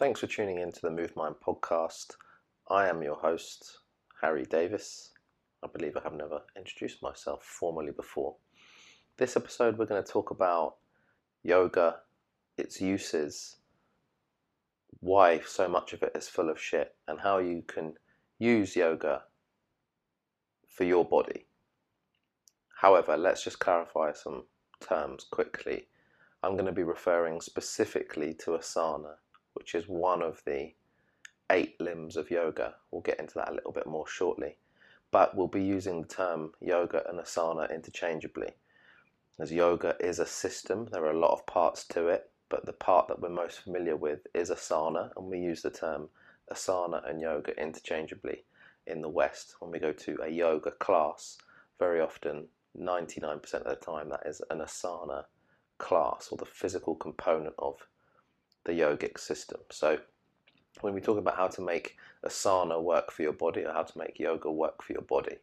Thanks 0.00 0.20
for 0.20 0.28
tuning 0.28 0.60
in 0.60 0.72
to 0.72 0.80
the 0.80 0.90
Move 0.90 1.14
Mind 1.14 1.34
podcast. 1.46 2.14
I 2.70 2.88
am 2.88 3.02
your 3.02 3.16
host, 3.16 3.80
Harry 4.22 4.46
Davis. 4.46 5.10
I 5.62 5.66
believe 5.66 5.94
I 5.94 6.00
have 6.02 6.14
never 6.14 6.40
introduced 6.56 7.02
myself 7.02 7.44
formally 7.44 7.92
before. 7.92 8.36
This 9.18 9.36
episode, 9.36 9.76
we're 9.76 9.84
going 9.84 10.02
to 10.02 10.10
talk 10.10 10.30
about 10.30 10.76
yoga, 11.42 11.96
its 12.56 12.80
uses, 12.80 13.56
why 15.00 15.40
so 15.40 15.68
much 15.68 15.92
of 15.92 16.02
it 16.02 16.12
is 16.14 16.30
full 16.30 16.48
of 16.48 16.58
shit, 16.58 16.94
and 17.06 17.20
how 17.20 17.36
you 17.36 17.62
can 17.66 17.92
use 18.38 18.74
yoga 18.74 19.24
for 20.66 20.84
your 20.84 21.04
body. 21.04 21.44
However, 22.74 23.18
let's 23.18 23.44
just 23.44 23.58
clarify 23.58 24.14
some 24.14 24.44
terms 24.80 25.26
quickly. 25.30 25.88
I'm 26.42 26.54
going 26.54 26.64
to 26.64 26.72
be 26.72 26.84
referring 26.84 27.42
specifically 27.42 28.32
to 28.44 28.52
asana, 28.52 29.16
which 29.60 29.74
is 29.74 29.86
one 29.86 30.22
of 30.22 30.42
the 30.46 30.72
eight 31.50 31.78
limbs 31.78 32.16
of 32.16 32.30
yoga. 32.30 32.76
We'll 32.90 33.02
get 33.02 33.20
into 33.20 33.34
that 33.34 33.50
a 33.50 33.54
little 33.54 33.72
bit 33.72 33.86
more 33.86 34.08
shortly. 34.08 34.56
But 35.10 35.36
we'll 35.36 35.48
be 35.48 35.62
using 35.62 36.00
the 36.00 36.08
term 36.08 36.52
yoga 36.62 37.06
and 37.06 37.20
asana 37.20 37.70
interchangeably. 37.70 38.54
As 39.38 39.52
yoga 39.52 39.96
is 40.00 40.18
a 40.18 40.24
system, 40.24 40.88
there 40.90 41.04
are 41.04 41.10
a 41.10 41.18
lot 41.18 41.32
of 41.32 41.44
parts 41.44 41.84
to 41.88 42.08
it, 42.08 42.30
but 42.48 42.64
the 42.64 42.72
part 42.72 43.08
that 43.08 43.20
we're 43.20 43.28
most 43.28 43.60
familiar 43.60 43.96
with 43.96 44.26
is 44.34 44.48
asana, 44.48 45.10
and 45.14 45.26
we 45.26 45.38
use 45.38 45.60
the 45.60 45.70
term 45.70 46.08
asana 46.50 47.06
and 47.06 47.20
yoga 47.20 47.54
interchangeably 47.62 48.44
in 48.86 49.02
the 49.02 49.10
West. 49.10 49.56
When 49.58 49.70
we 49.70 49.78
go 49.78 49.92
to 49.92 50.18
a 50.22 50.30
yoga 50.30 50.70
class, 50.70 51.36
very 51.78 52.00
often, 52.00 52.48
99% 52.78 53.54
of 53.54 53.64
the 53.64 53.76
time, 53.76 54.08
that 54.08 54.22
is 54.24 54.40
an 54.48 54.60
asana 54.60 55.24
class 55.76 56.28
or 56.32 56.38
the 56.38 56.46
physical 56.46 56.94
component 56.94 57.54
of 57.58 57.76
the 58.64 58.72
yogic 58.72 59.18
system. 59.18 59.60
So, 59.70 59.98
when 60.80 60.94
we 60.94 61.00
talk 61.00 61.18
about 61.18 61.36
how 61.36 61.48
to 61.48 61.60
make 61.60 61.96
asana 62.24 62.82
work 62.82 63.10
for 63.10 63.22
your 63.22 63.32
body 63.32 63.64
or 63.64 63.72
how 63.72 63.82
to 63.82 63.98
make 63.98 64.18
yoga 64.18 64.50
work 64.50 64.82
for 64.82 64.92
your 64.92 65.02
body, 65.02 65.36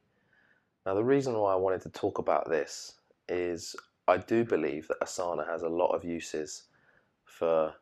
now 0.86 0.94
the 0.94 1.04
reason 1.04 1.38
why 1.38 1.54
I 1.54 1.58
wanted 1.58 1.82
to 1.82 1.90
talk 1.90 2.18
about 2.18 2.50
this 2.50 2.94
is 3.28 3.76
I 4.08 4.18
do 4.18 4.46
believe 4.46 4.88
that 4.88 5.02
asana 5.02 5.46
has 5.48 5.64
a 5.64 5.70
lot 5.70 5.94
of 5.94 6.06
uses 6.06 6.64
for 7.26 7.74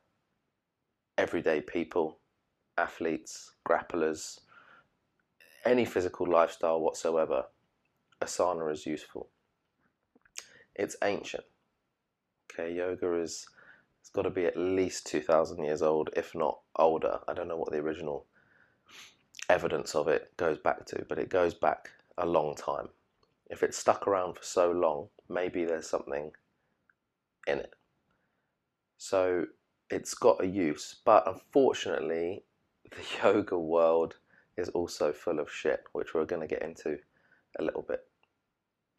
everyday 1.18 1.62
people, 1.62 2.18
athletes, 2.78 3.52
grapplers, 3.68 4.40
any 5.66 5.86
physical 5.86 6.28
lifestyle 6.28 6.80
whatsoever. 6.80 7.46
Asana 8.22 8.72
is 8.72 8.86
useful. 8.86 9.30
It's 10.76 10.96
ancient. 11.04 11.44
Okay, 12.52 12.74
yoga 12.74 13.14
is 13.14 13.48
it's 14.06 14.12
got 14.12 14.22
to 14.22 14.30
be 14.30 14.46
at 14.46 14.56
least 14.56 15.08
2000 15.08 15.64
years 15.64 15.82
old 15.82 16.12
if 16.16 16.36
not 16.36 16.60
older. 16.76 17.22
I 17.28 17.34
don't 17.34 17.48
know 17.48 17.58
what 17.58 17.72
the 17.72 17.80
original 17.80 18.28
evidence 19.50 19.96
of 19.96 20.08
it 20.08 20.38
goes 20.38 20.60
back 20.60 20.86
to, 20.86 21.04
but 21.10 21.18
it 21.18 21.28
goes 21.28 21.56
back 21.56 21.90
a 22.20 22.26
long 22.28 22.54
time. 22.54 22.90
If 23.50 23.64
it's 23.64 23.80
stuck 23.80 24.08
around 24.08 24.36
for 24.36 24.44
so 24.44 24.70
long, 24.70 25.08
maybe 25.28 25.66
there's 25.66 25.90
something 25.90 26.34
in 27.48 27.58
it. 27.58 27.74
So 29.00 29.48
it's 29.90 30.14
got 30.14 30.44
a 30.44 30.46
use, 30.46 30.98
but 31.04 31.28
unfortunately, 31.28 32.44
the 32.92 33.04
yoga 33.24 33.58
world 33.58 34.18
is 34.56 34.70
also 34.70 35.14
full 35.14 35.40
of 35.40 35.52
shit, 35.52 35.84
which 35.94 36.14
we're 36.14 36.26
going 36.26 36.48
to 36.48 36.48
get 36.48 36.62
into 36.62 37.00
a 37.58 37.64
little 37.64 37.82
bit 37.82 38.02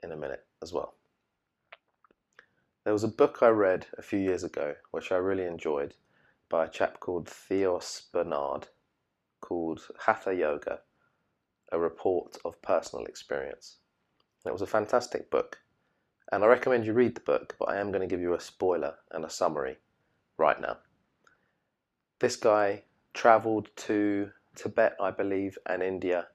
in 0.03 0.11
a 0.11 0.17
minute 0.17 0.45
as 0.65 0.73
well. 0.73 0.95
There 2.87 2.93
was 2.93 3.03
a 3.03 3.09
book 3.09 3.43
I 3.43 3.49
read 3.49 3.89
a 3.99 4.03
few 4.03 4.21
years 4.21 4.45
ago, 4.45 4.77
which 4.93 5.11
I 5.11 5.17
really 5.17 5.45
enjoyed, 5.45 5.97
by 6.49 6.65
a 6.65 6.69
chap 6.69 7.01
called 7.01 7.29
Theos 7.29 8.03
Bernard, 8.13 8.69
called 9.41 9.89
Hatha 9.99 10.33
Yoga, 10.33 10.83
a 11.73 11.81
report 11.81 12.37
of 12.45 12.63
personal 12.63 13.05
experience. 13.07 13.79
it 14.45 14.53
was 14.53 14.63
a 14.63 14.69
fantastic 14.69 15.33
book, 15.33 15.59
and 16.31 16.45
I 16.45 16.47
recommend 16.47 16.87
you 16.87 16.93
read 16.93 17.17
the 17.17 17.23
book, 17.23 17.57
but 17.59 17.69
I 17.69 17.79
am 17.79 17.91
going 17.91 18.03
to 18.03 18.07
give 18.07 18.21
you 18.21 18.35
a 18.35 18.41
spoiler 18.41 18.95
and 19.11 19.25
a 19.25 19.31
summary 19.31 19.79
right 20.37 20.61
now. 20.61 20.79
This 22.21 22.37
guy 22.37 22.85
traveled 23.15 23.69
to 23.79 24.31
Tibet, 24.55 24.95
I 25.01 25.11
believe, 25.11 25.59
and 25.67 25.83
India, 25.83 26.29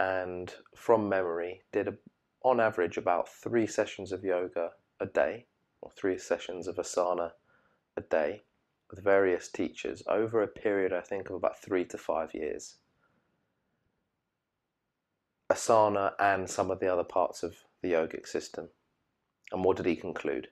and 0.00 0.52
from 0.74 1.08
memory, 1.08 1.62
did 1.70 1.86
a, 1.86 1.94
on 2.42 2.58
average 2.58 2.96
about 2.96 3.28
three 3.28 3.68
sessions 3.68 4.10
of 4.10 4.24
yoga 4.24 4.70
a 4.98 5.06
day 5.06 5.46
or 5.82 5.90
three 5.90 6.18
sessions 6.18 6.66
of 6.66 6.76
asana 6.76 7.32
a 7.96 8.00
day 8.00 8.42
with 8.90 9.04
various 9.04 9.48
teachers 9.48 10.02
over 10.08 10.42
a 10.42 10.48
period, 10.48 10.92
I 10.92 11.00
think, 11.00 11.30
of 11.30 11.36
about 11.36 11.60
three 11.60 11.84
to 11.86 11.98
five 11.98 12.34
years. 12.34 12.76
Asana 15.50 16.12
and 16.18 16.48
some 16.48 16.70
of 16.70 16.80
the 16.80 16.92
other 16.92 17.04
parts 17.04 17.42
of 17.42 17.56
the 17.82 17.92
yogic 17.92 18.26
system. 18.26 18.68
And 19.52 19.64
what 19.64 19.76
did 19.76 19.86
he 19.86 19.96
conclude? 19.96 20.48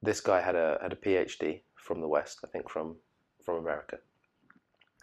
This 0.00 0.20
guy 0.20 0.40
had 0.40 0.54
a 0.54 0.78
had 0.82 0.92
a 0.92 0.96
PhD 0.96 1.62
from 1.76 2.00
the 2.00 2.08
West, 2.08 2.40
I 2.44 2.48
think 2.48 2.68
from 2.68 2.96
from 3.44 3.56
America, 3.56 3.98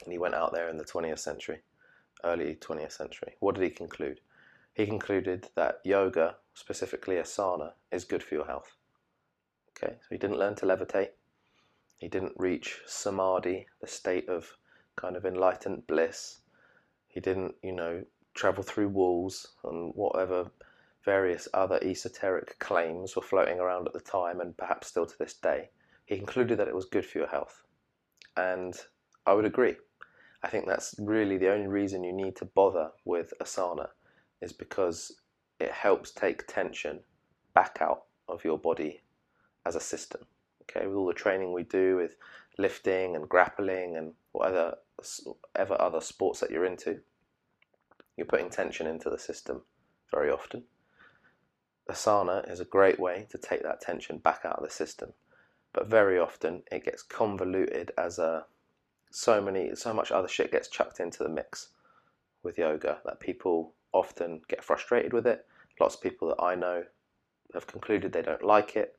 and 0.03 0.11
he 0.11 0.17
went 0.17 0.35
out 0.35 0.53
there 0.53 0.69
in 0.69 0.77
the 0.77 0.85
20th 0.85 1.19
century, 1.19 1.59
early 2.23 2.55
20th 2.55 2.93
century. 2.93 3.35
What 3.39 3.55
did 3.55 3.63
he 3.63 3.69
conclude? 3.69 4.21
He 4.73 4.85
concluded 4.85 5.49
that 5.55 5.81
yoga 5.83 6.37
specifically 6.59 7.15
asana, 7.15 7.71
is 7.89 8.03
good 8.03 8.21
for 8.21 8.35
your 8.35 8.45
health. 8.45 8.75
Okay, 9.71 9.93
so 9.93 10.07
he 10.09 10.17
didn't 10.17 10.39
learn 10.39 10.55
to 10.55 10.65
levitate. 10.65 11.11
He 11.97 12.09
didn't 12.09 12.33
reach 12.35 12.81
samadhi, 12.85 13.67
the 13.79 13.87
state 13.87 14.27
of 14.27 14.57
kind 14.97 15.15
of 15.15 15.25
enlightened 15.25 15.87
bliss. 15.87 16.39
He 17.07 17.21
didn't, 17.21 17.55
you 17.63 17.71
know, 17.71 18.03
travel 18.33 18.61
through 18.61 18.89
walls 18.89 19.47
and 19.63 19.93
whatever 19.95 20.51
various 21.05 21.47
other 21.53 21.79
esoteric 21.81 22.59
claims 22.59 23.15
were 23.15 23.21
floating 23.21 23.59
around 23.59 23.87
at 23.87 23.93
the 23.93 24.01
time 24.01 24.41
and 24.41 24.57
perhaps 24.57 24.87
still 24.87 25.05
to 25.05 25.17
this 25.17 25.35
day. 25.35 25.69
He 26.05 26.17
concluded 26.17 26.59
that 26.59 26.67
it 26.67 26.75
was 26.75 26.85
good 26.85 27.05
for 27.05 27.19
your 27.19 27.27
health. 27.27 27.63
And 28.35 28.75
I 29.25 29.33
would 29.33 29.45
agree. 29.45 29.77
I 30.43 30.49
think 30.49 30.67
that's 30.67 30.95
really 30.99 31.37
the 31.37 31.51
only 31.51 31.67
reason 31.67 32.03
you 32.03 32.13
need 32.13 32.35
to 32.37 32.45
bother 32.45 32.91
with 33.05 33.33
asana 33.41 33.87
is 34.41 34.53
because 34.53 35.18
it 35.59 35.71
helps 35.71 36.11
take 36.11 36.47
tension 36.47 36.99
back 37.53 37.79
out 37.81 38.03
of 38.27 38.43
your 38.43 38.57
body 38.57 39.01
as 39.65 39.75
a 39.75 39.81
system. 39.81 40.21
Okay, 40.63 40.85
with 40.87 40.95
all 40.95 41.07
the 41.07 41.13
training 41.13 41.51
we 41.51 41.63
do 41.63 41.97
with 41.97 42.15
lifting 42.57 43.15
and 43.15 43.27
grappling 43.27 43.97
and 43.97 44.13
whatever 44.31 44.75
ever 45.55 45.79
other 45.79 46.01
sports 46.01 46.39
that 46.39 46.51
you're 46.51 46.65
into, 46.65 46.99
you're 48.17 48.25
putting 48.25 48.49
tension 48.49 48.85
into 48.85 49.09
the 49.09 49.17
system 49.17 49.61
very 50.11 50.29
often. 50.29 50.63
Asana 51.89 52.49
is 52.51 52.59
a 52.59 52.65
great 52.65 52.99
way 52.99 53.25
to 53.31 53.37
take 53.37 53.63
that 53.63 53.81
tension 53.81 54.17
back 54.19 54.41
out 54.45 54.57
of 54.57 54.63
the 54.63 54.69
system, 54.69 55.13
but 55.73 55.87
very 55.87 56.19
often 56.19 56.61
it 56.71 56.85
gets 56.85 57.01
convoluted 57.01 57.91
as 57.97 58.19
a 58.19 58.45
so 59.11 59.41
many 59.41 59.73
so 59.73 59.91
much 59.91 60.11
other 60.11 60.27
shit 60.27 60.51
gets 60.51 60.67
chucked 60.67 60.99
into 60.99 61.23
the 61.23 61.29
mix 61.29 61.69
with 62.43 62.59
yoga 62.59 62.99
that 63.05 63.19
people 63.19 63.73
often 63.93 64.41
get 64.47 64.63
frustrated 64.63 65.13
with 65.13 65.27
it. 65.27 65.45
Lots 65.79 65.95
of 65.95 66.01
people 66.01 66.27
that 66.29 66.43
I 66.43 66.55
know 66.55 66.83
have 67.53 67.67
concluded 67.67 68.11
they 68.11 68.21
don't 68.21 68.43
like 68.43 68.75
it, 68.75 68.97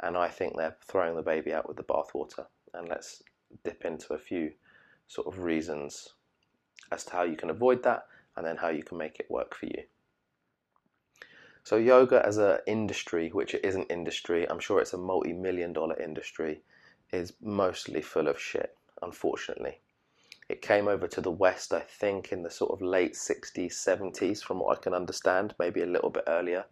and 0.00 0.16
I 0.16 0.28
think 0.28 0.56
they're 0.56 0.76
throwing 0.86 1.16
the 1.16 1.22
baby 1.22 1.52
out 1.52 1.68
with 1.68 1.76
the 1.76 1.82
bathwater. 1.82 2.46
And 2.74 2.88
let's 2.88 3.22
dip 3.64 3.84
into 3.84 4.14
a 4.14 4.18
few 4.18 4.52
sort 5.08 5.26
of 5.26 5.42
reasons 5.42 6.14
as 6.90 7.04
to 7.04 7.12
how 7.12 7.22
you 7.22 7.36
can 7.36 7.50
avoid 7.50 7.82
that 7.82 8.06
and 8.36 8.46
then 8.46 8.56
how 8.56 8.68
you 8.68 8.82
can 8.82 8.98
make 8.98 9.20
it 9.20 9.30
work 9.30 9.54
for 9.54 9.66
you. 9.66 9.82
So, 11.64 11.76
yoga 11.76 12.24
as 12.26 12.38
an 12.38 12.58
industry, 12.66 13.28
which 13.28 13.54
it 13.54 13.64
isn't 13.64 13.90
industry, 13.90 14.48
I'm 14.48 14.58
sure 14.58 14.80
it's 14.80 14.94
a 14.94 14.98
multi 14.98 15.32
million 15.32 15.72
dollar 15.72 16.00
industry, 16.00 16.62
is 17.12 17.34
mostly 17.40 18.02
full 18.02 18.26
of 18.26 18.40
shit, 18.40 18.76
unfortunately. 19.00 19.78
It 20.52 20.60
came 20.60 20.86
over 20.86 21.08
to 21.08 21.22
the 21.22 21.30
West, 21.30 21.72
I 21.72 21.80
think, 21.80 22.30
in 22.30 22.42
the 22.42 22.50
sort 22.50 22.72
of 22.72 22.82
late 22.82 23.14
60s, 23.14 23.72
70s, 23.72 24.42
from 24.44 24.58
what 24.58 24.76
I 24.76 24.80
can 24.82 24.92
understand, 24.92 25.54
maybe 25.58 25.80
a 25.80 25.86
little 25.86 26.10
bit 26.10 26.24
earlier. 26.26 26.66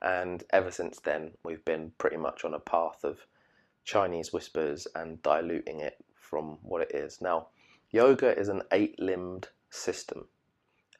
And 0.00 0.42
ever 0.48 0.70
since 0.70 0.98
then, 1.00 1.32
we've 1.44 1.62
been 1.66 1.92
pretty 1.98 2.16
much 2.16 2.46
on 2.46 2.54
a 2.54 2.58
path 2.58 3.04
of 3.04 3.26
Chinese 3.84 4.32
whispers 4.32 4.86
and 4.94 5.22
diluting 5.22 5.80
it 5.80 6.02
from 6.14 6.56
what 6.62 6.80
it 6.80 6.92
is. 6.94 7.20
Now, 7.20 7.48
yoga 7.90 8.34
is 8.34 8.48
an 8.48 8.62
eight 8.72 8.98
limbed 8.98 9.48
system, 9.68 10.28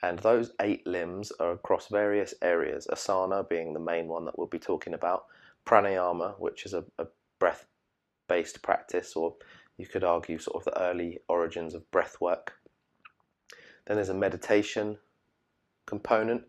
and 0.03 0.19
those 0.19 0.53
eight 0.61 0.87
limbs 0.87 1.33
are 1.41 1.53
across 1.53 1.89
various 1.89 2.35
areas. 2.43 2.87
Asana 2.93 3.49
being 3.49 3.73
the 3.73 3.81
main 3.81 4.07
one 4.07 4.27
that 4.27 4.37
we'll 4.37 4.49
be 4.49 4.59
talking 4.59 4.93
about, 4.93 5.25
pranayama, 5.65 6.39
which 6.39 6.67
is 6.67 6.75
a, 6.75 6.85
a 6.99 7.07
breath 7.39 7.65
based 8.29 8.61
practice 8.61 9.17
or 9.17 9.35
you 9.79 9.87
could 9.87 10.05
argue 10.05 10.39
sort 10.39 10.57
of 10.57 10.65
the 10.65 10.81
early 10.83 11.21
origins 11.29 11.75
of 11.75 11.91
breath 11.91 12.21
work. 12.21 12.55
Then 13.87 13.97
there's 13.97 14.11
a 14.11 14.15
meditation 14.15 14.99
component, 15.87 16.43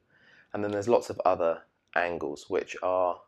and 0.54 0.64
then 0.64 0.72
there's 0.72 0.90
lots 0.90 1.10
of 1.10 1.22
other 1.24 1.62
angles 1.96 2.50
which 2.50 2.76
are 2.84 3.22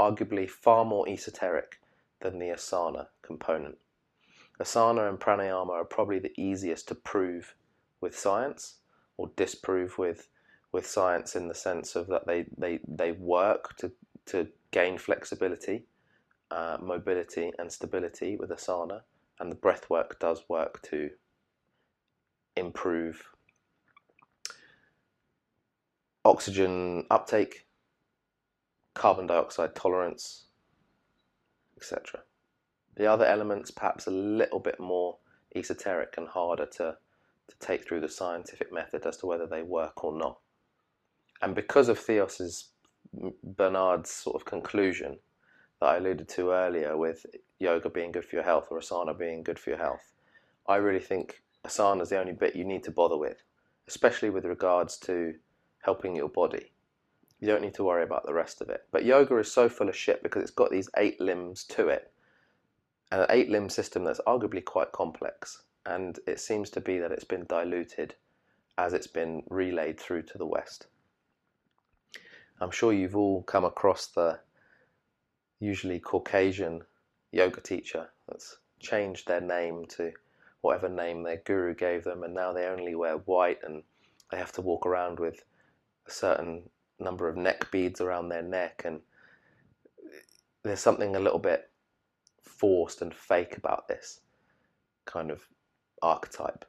arguably 0.00 0.50
far 0.50 0.84
more 0.84 1.08
esoteric 1.08 1.80
than 2.20 2.38
the 2.38 2.46
asana 2.46 3.06
component. 3.22 3.78
Asana 4.60 5.08
and 5.08 5.20
pranayama 5.20 5.70
are 5.70 5.84
probably 5.84 6.18
the 6.18 6.32
easiest 6.40 6.88
to 6.88 6.94
prove 6.94 7.54
with 8.00 8.18
science 8.18 8.76
or 9.16 9.30
disprove 9.36 9.98
with 9.98 10.28
with 10.72 10.86
science 10.86 11.36
in 11.36 11.46
the 11.46 11.54
sense 11.54 11.94
of 11.94 12.08
that 12.08 12.26
they, 12.26 12.44
they, 12.58 12.80
they 12.88 13.12
work 13.12 13.76
to, 13.76 13.92
to 14.26 14.48
gain 14.72 14.98
flexibility, 14.98 15.84
uh, 16.50 16.76
mobility, 16.82 17.52
and 17.60 17.70
stability 17.70 18.36
with 18.36 18.50
asana, 18.50 19.02
and 19.40 19.50
the 19.50 19.56
breath 19.56 19.90
work 19.90 20.18
does 20.18 20.44
work 20.48 20.82
to 20.90 21.10
improve 22.56 23.22
oxygen 26.24 27.04
uptake, 27.10 27.66
carbon 28.94 29.26
dioxide 29.26 29.74
tolerance, 29.74 30.44
etc. 31.76 32.20
The 32.96 33.06
other 33.06 33.26
elements, 33.26 33.70
perhaps 33.70 34.06
a 34.06 34.10
little 34.10 34.60
bit 34.60 34.78
more 34.78 35.18
esoteric 35.54 36.14
and 36.16 36.28
harder 36.28 36.66
to, 36.66 36.96
to 37.48 37.58
take 37.58 37.86
through 37.86 38.00
the 38.00 38.08
scientific 38.08 38.72
method 38.72 39.04
as 39.06 39.16
to 39.18 39.26
whether 39.26 39.46
they 39.46 39.62
work 39.62 40.04
or 40.04 40.16
not. 40.16 40.38
And 41.42 41.54
because 41.54 41.88
of 41.88 41.98
Theos's 41.98 42.70
Bernard's 43.42 44.10
sort 44.10 44.36
of 44.36 44.44
conclusion 44.44 45.18
that 45.80 45.86
I 45.86 45.96
alluded 45.96 46.28
to 46.30 46.52
earlier 46.52 46.96
with 46.96 47.26
yoga 47.64 47.90
being 47.90 48.12
good 48.12 48.24
for 48.24 48.36
your 48.36 48.44
health 48.44 48.68
or 48.70 48.78
asana 48.78 49.18
being 49.18 49.42
good 49.42 49.58
for 49.58 49.70
your 49.70 49.78
health, 49.78 50.12
I 50.68 50.76
really 50.76 51.00
think 51.00 51.42
asana 51.66 52.02
is 52.02 52.10
the 52.10 52.20
only 52.20 52.32
bit 52.32 52.54
you 52.54 52.64
need 52.64 52.84
to 52.84 52.90
bother 52.90 53.16
with, 53.16 53.42
especially 53.88 54.30
with 54.30 54.44
regards 54.44 54.96
to 54.98 55.34
helping 55.82 56.14
your 56.14 56.28
body. 56.28 56.72
You 57.40 57.48
don't 57.48 57.62
need 57.62 57.74
to 57.74 57.84
worry 57.84 58.04
about 58.04 58.24
the 58.26 58.32
rest 58.34 58.60
of 58.60 58.68
it. 58.70 58.86
But 58.92 59.04
yoga 59.04 59.36
is 59.38 59.52
so 59.52 59.68
full 59.68 59.88
of 59.88 59.96
shit 59.96 60.22
because 60.22 60.42
it's 60.42 60.50
got 60.50 60.70
these 60.70 60.88
eight 60.96 61.20
limbs 61.20 61.64
to 61.64 61.88
it, 61.88 62.12
and 63.10 63.20
an 63.20 63.26
eight 63.30 63.50
limb 63.50 63.68
system 63.68 64.04
that's 64.04 64.20
arguably 64.26 64.64
quite 64.64 64.92
complex. 64.92 65.62
And 65.86 66.18
it 66.26 66.40
seems 66.40 66.70
to 66.70 66.80
be 66.80 66.98
that 66.98 67.12
it's 67.12 67.24
been 67.24 67.44
diluted 67.46 68.14
as 68.78 68.92
it's 68.92 69.06
been 69.06 69.42
relayed 69.50 70.00
through 70.00 70.22
to 70.22 70.38
the 70.38 70.46
West. 70.46 70.86
I'm 72.60 72.70
sure 72.70 72.92
you've 72.92 73.16
all 73.16 73.42
come 73.42 73.64
across 73.64 74.06
the 74.06 74.38
usually 75.60 76.00
Caucasian 76.00 76.82
yoga 77.34 77.60
teacher 77.60 78.08
that's 78.28 78.58
changed 78.80 79.26
their 79.26 79.40
name 79.40 79.84
to 79.88 80.12
whatever 80.60 80.88
name 80.88 81.22
their 81.22 81.42
guru 81.44 81.74
gave 81.74 82.04
them, 82.04 82.22
and 82.22 82.34
now 82.34 82.52
they 82.52 82.66
only 82.66 82.94
wear 82.94 83.16
white 83.16 83.58
and 83.62 83.82
they 84.30 84.38
have 84.38 84.52
to 84.52 84.62
walk 84.62 84.86
around 84.86 85.18
with 85.18 85.44
a 86.06 86.10
certain 86.10 86.62
number 86.98 87.28
of 87.28 87.36
neck 87.36 87.70
beads 87.70 88.00
around 88.00 88.28
their 88.28 88.42
neck, 88.42 88.82
and 88.84 89.00
there's 90.62 90.80
something 90.80 91.16
a 91.16 91.20
little 91.20 91.38
bit 91.38 91.70
forced 92.40 93.02
and 93.02 93.14
fake 93.14 93.56
about 93.56 93.88
this 93.88 94.20
kind 95.04 95.30
of 95.30 95.42
archetype 96.02 96.64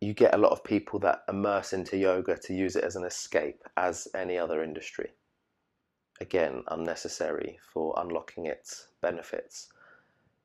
you 0.00 0.14
get 0.14 0.34
a 0.34 0.38
lot 0.38 0.52
of 0.52 0.64
people 0.64 0.98
that 0.98 1.24
immerse 1.28 1.72
into 1.72 1.96
yoga 1.96 2.36
to 2.36 2.54
use 2.54 2.74
it 2.74 2.84
as 2.84 2.96
an 2.96 3.04
escape, 3.04 3.62
as 3.76 4.08
any 4.14 4.38
other 4.38 4.62
industry. 4.62 5.10
Again, 6.20 6.64
unnecessary 6.68 7.58
for 7.72 7.94
unlocking 7.96 8.46
its 8.46 8.88
benefits. 9.00 9.72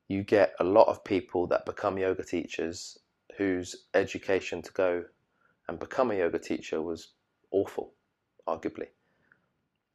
You 0.08 0.22
get 0.22 0.54
a 0.58 0.64
lot 0.64 0.88
of 0.88 1.04
people 1.04 1.46
that 1.48 1.66
become 1.66 1.98
yoga 1.98 2.24
teachers 2.24 2.98
whose 3.36 3.86
education 3.92 4.62
to 4.62 4.72
go 4.72 5.04
and 5.68 5.78
become 5.78 6.10
a 6.10 6.16
yoga 6.16 6.38
teacher 6.38 6.80
was 6.80 7.12
awful, 7.50 7.92
arguably. 8.46 8.88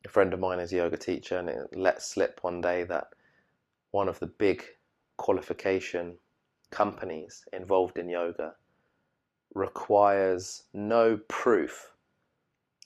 A 0.06 0.10
friend 0.10 0.34
of 0.34 0.40
mine 0.40 0.60
is 0.60 0.74
a 0.74 0.78
yoga 0.78 0.98
teacher, 0.98 1.38
and 1.40 1.50
it 1.50 1.76
let 1.76 2.02
slip 2.02 2.40
one 2.44 2.62
day 2.62 2.84
that 2.84 3.08
one 3.92 4.08
of 4.08 4.20
the 4.20 4.28
big 4.28 4.64
qualification 5.18 6.18
companies 6.70 7.46
involved 7.54 7.98
in 7.98 8.10
yoga 8.10 8.56
requires 9.54 10.64
no 10.74 11.18
proof 11.28 11.92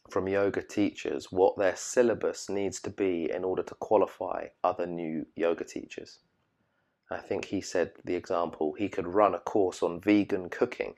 from 0.09 0.27
yoga 0.27 0.61
teachers 0.61 1.31
what 1.31 1.57
their 1.57 1.75
syllabus 1.75 2.49
needs 2.49 2.79
to 2.81 2.89
be 2.89 3.29
in 3.31 3.43
order 3.43 3.63
to 3.63 3.75
qualify 3.75 4.47
other 4.63 4.85
new 4.85 5.25
yoga 5.35 5.63
teachers. 5.63 6.19
I 7.09 7.19
think 7.19 7.45
he 7.45 7.61
said 7.61 7.93
the 8.03 8.15
example 8.15 8.73
he 8.73 8.89
could 8.89 9.07
run 9.07 9.35
a 9.35 9.39
course 9.39 9.83
on 9.83 10.01
vegan 10.01 10.49
cooking, 10.49 10.95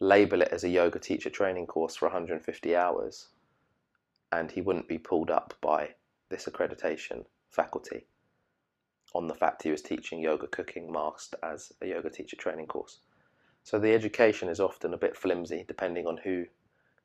label 0.00 0.42
it 0.42 0.48
as 0.48 0.64
a 0.64 0.68
yoga 0.68 0.98
teacher 0.98 1.30
training 1.30 1.66
course 1.66 1.96
for 1.96 2.06
150 2.06 2.76
hours, 2.76 3.28
and 4.32 4.50
he 4.50 4.60
wouldn't 4.60 4.88
be 4.88 4.98
pulled 4.98 5.30
up 5.30 5.54
by 5.60 5.94
this 6.28 6.46
accreditation 6.46 7.24
faculty 7.50 8.06
on 9.14 9.26
the 9.26 9.34
fact 9.34 9.62
he 9.62 9.70
was 9.70 9.82
teaching 9.82 10.20
yoga 10.20 10.46
cooking 10.46 10.90
masked 10.90 11.34
as 11.42 11.72
a 11.82 11.86
yoga 11.86 12.08
teacher 12.08 12.36
training 12.36 12.66
course. 12.66 13.00
So 13.64 13.78
the 13.78 13.92
education 13.92 14.48
is 14.48 14.60
often 14.60 14.94
a 14.94 14.98
bit 14.98 15.16
flimsy 15.16 15.64
depending 15.66 16.06
on 16.06 16.18
who 16.18 16.46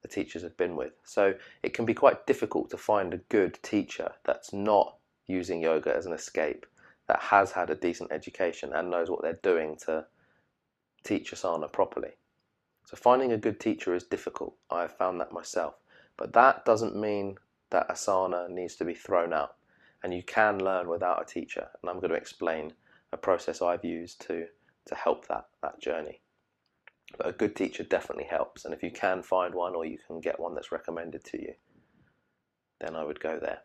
the 0.06 0.13
teachers 0.13 0.44
have 0.44 0.56
been 0.56 0.75
with. 0.75 0.94
So 1.04 1.34
it 1.63 1.74
can 1.74 1.84
be 1.84 1.96
quite 1.96 2.28
difficult 2.28 2.69
to 2.69 2.78
find 2.78 3.12
a 3.12 3.25
good 3.30 3.57
teacher 3.63 4.12
that's 4.24 4.54
not 4.54 4.98
using 5.25 5.63
yoga 5.63 5.96
as 5.96 6.06
an 6.06 6.13
escape, 6.13 6.68
that 7.07 7.19
has 7.19 7.52
had 7.52 7.72
a 7.72 7.75
decent 7.75 8.12
education 8.12 8.72
and 8.72 8.92
knows 8.92 9.10
what 9.10 9.24
they're 9.24 9.40
doing 9.42 9.78
to 9.86 10.06
teach 11.04 11.31
asana 11.31 11.72
properly. 11.72 12.12
So 12.86 12.96
finding 12.96 13.31
a 13.31 13.38
good 13.38 13.60
teacher 13.60 13.96
is 13.96 14.04
difficult. 14.04 14.56
I've 14.69 14.96
found 14.96 15.19
that 15.22 15.31
myself. 15.31 15.74
But 16.18 16.34
that 16.34 16.66
doesn't 16.66 16.96
mean 16.96 17.38
that 17.72 17.90
asana 17.90 18.48
needs 18.48 18.75
to 18.75 18.86
be 18.86 18.94
thrown 18.94 19.34
out. 19.34 19.56
And 20.04 20.13
you 20.13 20.22
can 20.22 20.63
learn 20.63 20.88
without 20.88 21.24
a 21.24 21.25
teacher. 21.25 21.68
And 21.81 21.90
I'm 21.90 22.00
going 22.00 22.12
to 22.12 22.16
explain 22.16 22.74
a 23.12 23.18
process 23.18 23.60
I've 23.60 23.84
used 23.84 24.22
to, 24.28 24.46
to 24.86 24.96
help 24.96 25.28
that, 25.30 25.46
that 25.63 25.81
journey. 25.81 26.22
But 27.18 27.28
a 27.28 27.31
good 27.31 27.56
teacher 27.56 27.84
definitely 27.84 28.25
helps, 28.25 28.66
and 28.66 28.74
if 28.74 28.84
you 28.84 28.92
can 28.92 29.24
find 29.24 29.54
one 29.54 29.75
or 29.75 29.86
you 29.86 29.98
can 30.06 30.19
get 30.19 30.40
one 30.40 30.56
that's 30.56 30.72
recommended 30.72 31.24
to 31.25 31.42
you, 31.42 31.54
then 32.81 32.96
I 32.96 33.04
would 33.04 33.19
go 33.19 33.40
there. 33.40 33.60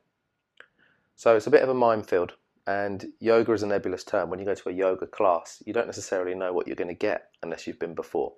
So 1.17 1.37
it's 1.37 1.47
a 1.47 1.51
bit 1.51 1.63
of 1.63 1.69
a 1.69 1.75
minefield, 1.75 2.35
and 2.67 3.13
yoga 3.19 3.53
is 3.53 3.63
a 3.63 3.67
nebulous 3.67 4.05
term. 4.05 4.31
When 4.31 4.39
you 4.39 4.47
go 4.47 4.55
to 4.55 4.69
a 4.69 4.73
yoga 4.73 5.07
class, 5.07 5.63
you 5.67 5.73
don't 5.73 5.87
necessarily 5.87 6.35
know 6.35 6.53
what 6.53 6.67
you're 6.67 6.77
going 6.77 6.89
to 6.89 6.95
get 6.95 7.31
unless 7.43 7.67
you've 7.67 7.79
been 7.79 7.95
before. 7.95 8.35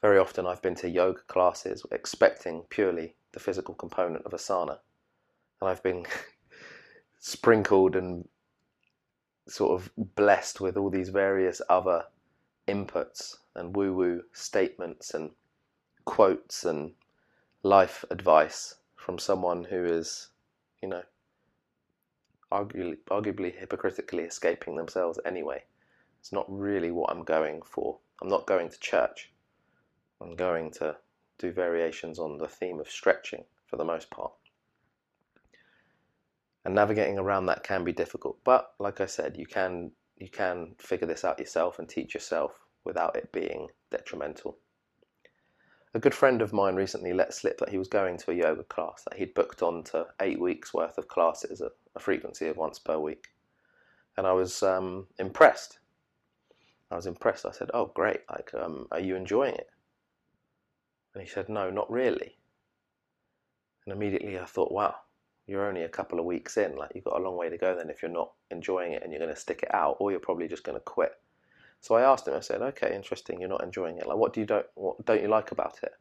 Very 0.00 0.18
often, 0.18 0.46
I've 0.46 0.62
been 0.62 0.74
to 0.76 0.88
yoga 0.88 1.20
classes 1.28 1.84
expecting 1.90 2.62
purely 2.70 3.14
the 3.32 3.40
physical 3.40 3.74
component 3.74 4.24
of 4.26 4.32
asana, 4.32 4.78
and 5.60 5.70
I've 5.70 5.82
been 5.82 6.06
sprinkled 7.18 7.96
and 7.96 8.28
sort 9.48 9.80
of 9.80 9.90
blessed 9.96 10.60
with 10.60 10.76
all 10.76 10.90
these 10.90 11.08
various 11.08 11.60
other 11.68 12.04
inputs 12.72 13.36
and 13.54 13.76
woo 13.76 13.92
woo 13.92 14.22
statements 14.32 15.12
and 15.12 15.30
quotes 16.04 16.64
and 16.64 16.92
life 17.62 18.04
advice 18.10 18.76
from 18.96 19.18
someone 19.18 19.64
who 19.64 19.84
is, 19.84 20.28
you 20.80 20.88
know, 20.88 21.02
arguably, 22.50 22.96
arguably 23.10 23.54
hypocritically 23.54 24.24
escaping 24.24 24.76
themselves 24.76 25.18
anyway. 25.24 25.62
It's 26.20 26.32
not 26.32 26.46
really 26.48 26.90
what 26.90 27.10
I'm 27.10 27.24
going 27.24 27.62
for. 27.62 27.98
I'm 28.20 28.28
not 28.28 28.46
going 28.46 28.68
to 28.70 28.80
church. 28.80 29.32
I'm 30.20 30.36
going 30.36 30.70
to 30.72 30.96
do 31.38 31.50
variations 31.50 32.18
on 32.18 32.38
the 32.38 32.48
theme 32.48 32.78
of 32.78 32.88
stretching 32.88 33.44
for 33.66 33.76
the 33.76 33.84
most 33.84 34.08
part. 34.10 34.32
And 36.64 36.74
navigating 36.74 37.18
around 37.18 37.46
that 37.46 37.64
can 37.64 37.82
be 37.82 37.92
difficult, 37.92 38.38
but 38.44 38.74
like 38.78 39.00
I 39.00 39.06
said, 39.06 39.36
you 39.36 39.46
can 39.46 39.90
you 40.16 40.28
can 40.28 40.76
figure 40.78 41.08
this 41.08 41.24
out 41.24 41.40
yourself 41.40 41.80
and 41.80 41.88
teach 41.88 42.14
yourself 42.14 42.60
without 42.84 43.16
it 43.16 43.32
being 43.32 43.68
detrimental. 43.90 44.58
A 45.94 45.98
good 45.98 46.14
friend 46.14 46.40
of 46.40 46.54
mine 46.54 46.74
recently 46.74 47.12
let 47.12 47.34
slip 47.34 47.58
that 47.58 47.68
he 47.68 47.76
was 47.76 47.88
going 47.88 48.16
to 48.18 48.30
a 48.30 48.34
yoga 48.34 48.64
class, 48.64 49.04
that 49.04 49.18
he'd 49.18 49.34
booked 49.34 49.62
on 49.62 49.84
to 49.84 50.06
eight 50.20 50.40
weeks 50.40 50.72
worth 50.72 50.96
of 50.96 51.08
classes 51.08 51.60
at 51.60 51.72
a 51.94 52.00
frequency 52.00 52.48
of 52.48 52.56
once 52.56 52.78
per 52.78 52.98
week. 52.98 53.28
And 54.16 54.26
I 54.26 54.32
was 54.32 54.62
um, 54.62 55.06
impressed. 55.18 55.78
I 56.90 56.96
was 56.96 57.06
impressed. 57.06 57.44
I 57.44 57.50
said, 57.50 57.70
Oh, 57.74 57.86
great. 57.94 58.20
Like, 58.30 58.52
um, 58.54 58.86
are 58.90 59.00
you 59.00 59.16
enjoying 59.16 59.54
it? 59.54 59.68
And 61.14 61.22
he 61.22 61.28
said, 61.28 61.48
No, 61.50 61.70
not 61.70 61.90
really. 61.90 62.38
And 63.84 63.94
immediately 63.94 64.38
I 64.38 64.46
thought, 64.46 64.72
Wow, 64.72 64.94
you're 65.46 65.66
only 65.66 65.82
a 65.82 65.88
couple 65.88 66.18
of 66.18 66.24
weeks 66.24 66.56
in. 66.56 66.76
Like, 66.76 66.92
you've 66.94 67.04
got 67.04 67.20
a 67.20 67.22
long 67.22 67.36
way 67.36 67.50
to 67.50 67.58
go 67.58 67.76
then 67.76 67.90
if 67.90 68.00
you're 68.00 68.10
not 68.10 68.32
enjoying 68.50 68.92
it 68.92 69.02
and 69.02 69.12
you're 69.12 69.20
going 69.20 69.34
to 69.34 69.40
stick 69.40 69.62
it 69.62 69.74
out, 69.74 69.96
or 70.00 70.10
you're 70.10 70.20
probably 70.20 70.48
just 70.48 70.64
going 70.64 70.76
to 70.76 70.84
quit. 70.84 71.12
So 71.82 71.96
I 71.96 72.02
asked 72.02 72.28
him. 72.28 72.34
I 72.34 72.40
said, 72.40 72.62
"Okay, 72.62 72.94
interesting. 72.94 73.40
You're 73.40 73.48
not 73.48 73.64
enjoying 73.64 73.98
it. 73.98 74.06
Like, 74.06 74.16
what 74.16 74.32
do 74.32 74.40
you 74.40 74.46
don't 74.46 74.66
what 74.74 75.04
don't 75.04 75.20
you 75.20 75.28
like 75.28 75.50
about 75.50 75.82
it?" 75.82 75.92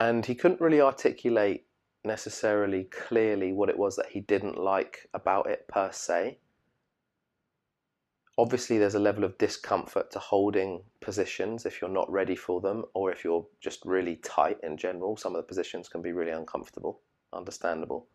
And 0.00 0.24
he 0.24 0.34
couldn't 0.34 0.62
really 0.62 0.80
articulate 0.80 1.66
necessarily 2.04 2.84
clearly 2.84 3.52
what 3.52 3.68
it 3.68 3.76
was 3.78 3.96
that 3.96 4.06
he 4.06 4.20
didn't 4.20 4.56
like 4.56 5.10
about 5.12 5.50
it 5.50 5.68
per 5.68 5.92
se. 5.92 6.38
Obviously, 8.38 8.78
there's 8.78 8.94
a 8.94 9.00
level 9.00 9.24
of 9.24 9.36
discomfort 9.36 10.10
to 10.12 10.18
holding 10.18 10.84
positions 11.00 11.66
if 11.66 11.82
you're 11.82 11.90
not 11.90 12.10
ready 12.10 12.36
for 12.36 12.62
them, 12.62 12.84
or 12.94 13.12
if 13.12 13.24
you're 13.24 13.46
just 13.60 13.84
really 13.84 14.16
tight 14.16 14.58
in 14.62 14.78
general. 14.78 15.16
Some 15.18 15.34
of 15.34 15.42
the 15.42 15.48
positions 15.48 15.88
can 15.88 16.00
be 16.00 16.12
really 16.12 16.30
uncomfortable, 16.30 17.02
understandable. 17.32 18.08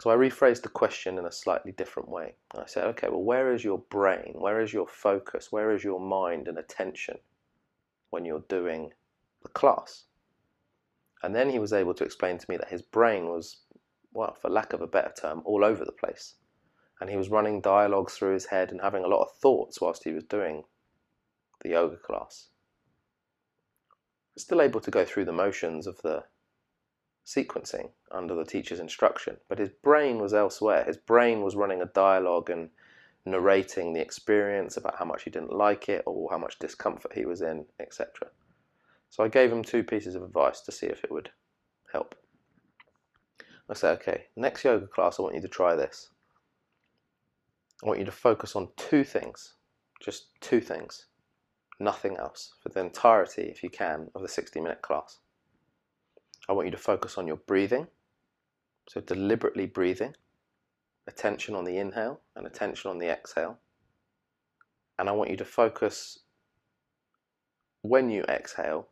So 0.00 0.10
I 0.10 0.14
rephrased 0.14 0.62
the 0.62 0.68
question 0.68 1.18
in 1.18 1.24
a 1.24 1.32
slightly 1.32 1.72
different 1.72 2.10
way. 2.10 2.34
I 2.54 2.66
said, 2.66 2.84
okay, 2.84 3.08
well, 3.08 3.22
where 3.22 3.54
is 3.54 3.64
your 3.64 3.78
brain? 3.78 4.34
Where 4.34 4.60
is 4.60 4.72
your 4.72 4.86
focus? 4.86 5.50
Where 5.50 5.72
is 5.72 5.84
your 5.84 6.00
mind 6.00 6.48
and 6.48 6.58
attention 6.58 7.16
when 8.10 8.24
you're 8.24 8.44
doing 8.48 8.92
the 9.42 9.48
class? 9.48 10.04
And 11.22 11.34
then 11.34 11.48
he 11.48 11.58
was 11.58 11.72
able 11.72 11.94
to 11.94 12.04
explain 12.04 12.36
to 12.36 12.46
me 12.48 12.58
that 12.58 12.68
his 12.68 12.82
brain 12.82 13.28
was, 13.28 13.62
well, 14.12 14.34
for 14.34 14.50
lack 14.50 14.74
of 14.74 14.82
a 14.82 14.86
better 14.86 15.12
term, 15.18 15.40
all 15.46 15.64
over 15.64 15.84
the 15.84 15.92
place. 15.92 16.34
And 17.00 17.08
he 17.08 17.16
was 17.16 17.30
running 17.30 17.62
dialogues 17.62 18.14
through 18.14 18.34
his 18.34 18.46
head 18.46 18.70
and 18.70 18.80
having 18.82 19.02
a 19.02 19.08
lot 19.08 19.22
of 19.22 19.36
thoughts 19.40 19.80
whilst 19.80 20.04
he 20.04 20.12
was 20.12 20.24
doing 20.24 20.64
the 21.62 21.70
yoga 21.70 21.96
class. 21.96 22.48
Still 24.36 24.60
able 24.60 24.80
to 24.80 24.90
go 24.90 25.06
through 25.06 25.24
the 25.24 25.32
motions 25.32 25.86
of 25.86 26.00
the 26.02 26.24
sequencing 27.26 27.90
under 28.12 28.34
the 28.34 28.44
teacher's 28.44 28.78
instruction, 28.78 29.36
but 29.48 29.58
his 29.58 29.70
brain 29.82 30.18
was 30.18 30.32
elsewhere. 30.32 30.84
His 30.84 30.96
brain 30.96 31.42
was 31.42 31.56
running 31.56 31.82
a 31.82 31.86
dialogue 31.86 32.48
and 32.48 32.70
narrating 33.24 33.92
the 33.92 34.00
experience 34.00 34.76
about 34.76 34.96
how 34.98 35.04
much 35.04 35.24
he 35.24 35.30
didn't 35.30 35.52
like 35.52 35.88
it 35.88 36.04
or 36.06 36.30
how 36.30 36.38
much 36.38 36.58
discomfort 36.60 37.12
he 37.12 37.26
was 37.26 37.42
in, 37.42 37.66
etc. 37.80 38.28
So 39.10 39.24
I 39.24 39.28
gave 39.28 39.50
him 39.50 39.64
two 39.64 39.82
pieces 39.82 40.14
of 40.14 40.22
advice 40.22 40.60
to 40.62 40.72
see 40.72 40.86
if 40.86 41.02
it 41.02 41.10
would 41.10 41.30
help. 41.92 42.14
I 43.68 43.74
said, 43.74 43.98
okay, 43.98 44.26
next 44.36 44.64
yoga 44.64 44.86
class, 44.86 45.18
I 45.18 45.22
want 45.22 45.34
you 45.34 45.40
to 45.40 45.48
try 45.48 45.74
this. 45.74 46.10
I 47.82 47.88
want 47.88 47.98
you 47.98 48.06
to 48.06 48.12
focus 48.12 48.54
on 48.54 48.68
two 48.76 49.02
things, 49.02 49.54
just 50.00 50.28
two 50.40 50.60
things, 50.60 51.06
nothing 51.80 52.16
else, 52.16 52.54
for 52.62 52.68
the 52.68 52.80
entirety, 52.80 53.42
if 53.42 53.64
you 53.64 53.68
can, 53.68 54.08
of 54.14 54.22
the 54.22 54.28
60 54.28 54.60
minute 54.60 54.82
class. 54.82 55.18
I 56.48 56.52
want 56.52 56.66
you 56.66 56.72
to 56.72 56.78
focus 56.78 57.18
on 57.18 57.26
your 57.26 57.36
breathing, 57.36 57.88
so 58.88 59.00
deliberately 59.00 59.66
breathing, 59.66 60.14
attention 61.08 61.54
on 61.54 61.64
the 61.64 61.78
inhale 61.78 62.20
and 62.36 62.46
attention 62.46 62.90
on 62.90 62.98
the 62.98 63.08
exhale. 63.08 63.58
And 64.98 65.08
I 65.08 65.12
want 65.12 65.30
you 65.30 65.36
to 65.38 65.44
focus 65.44 66.20
when 67.82 68.10
you 68.10 68.22
exhale 68.24 68.88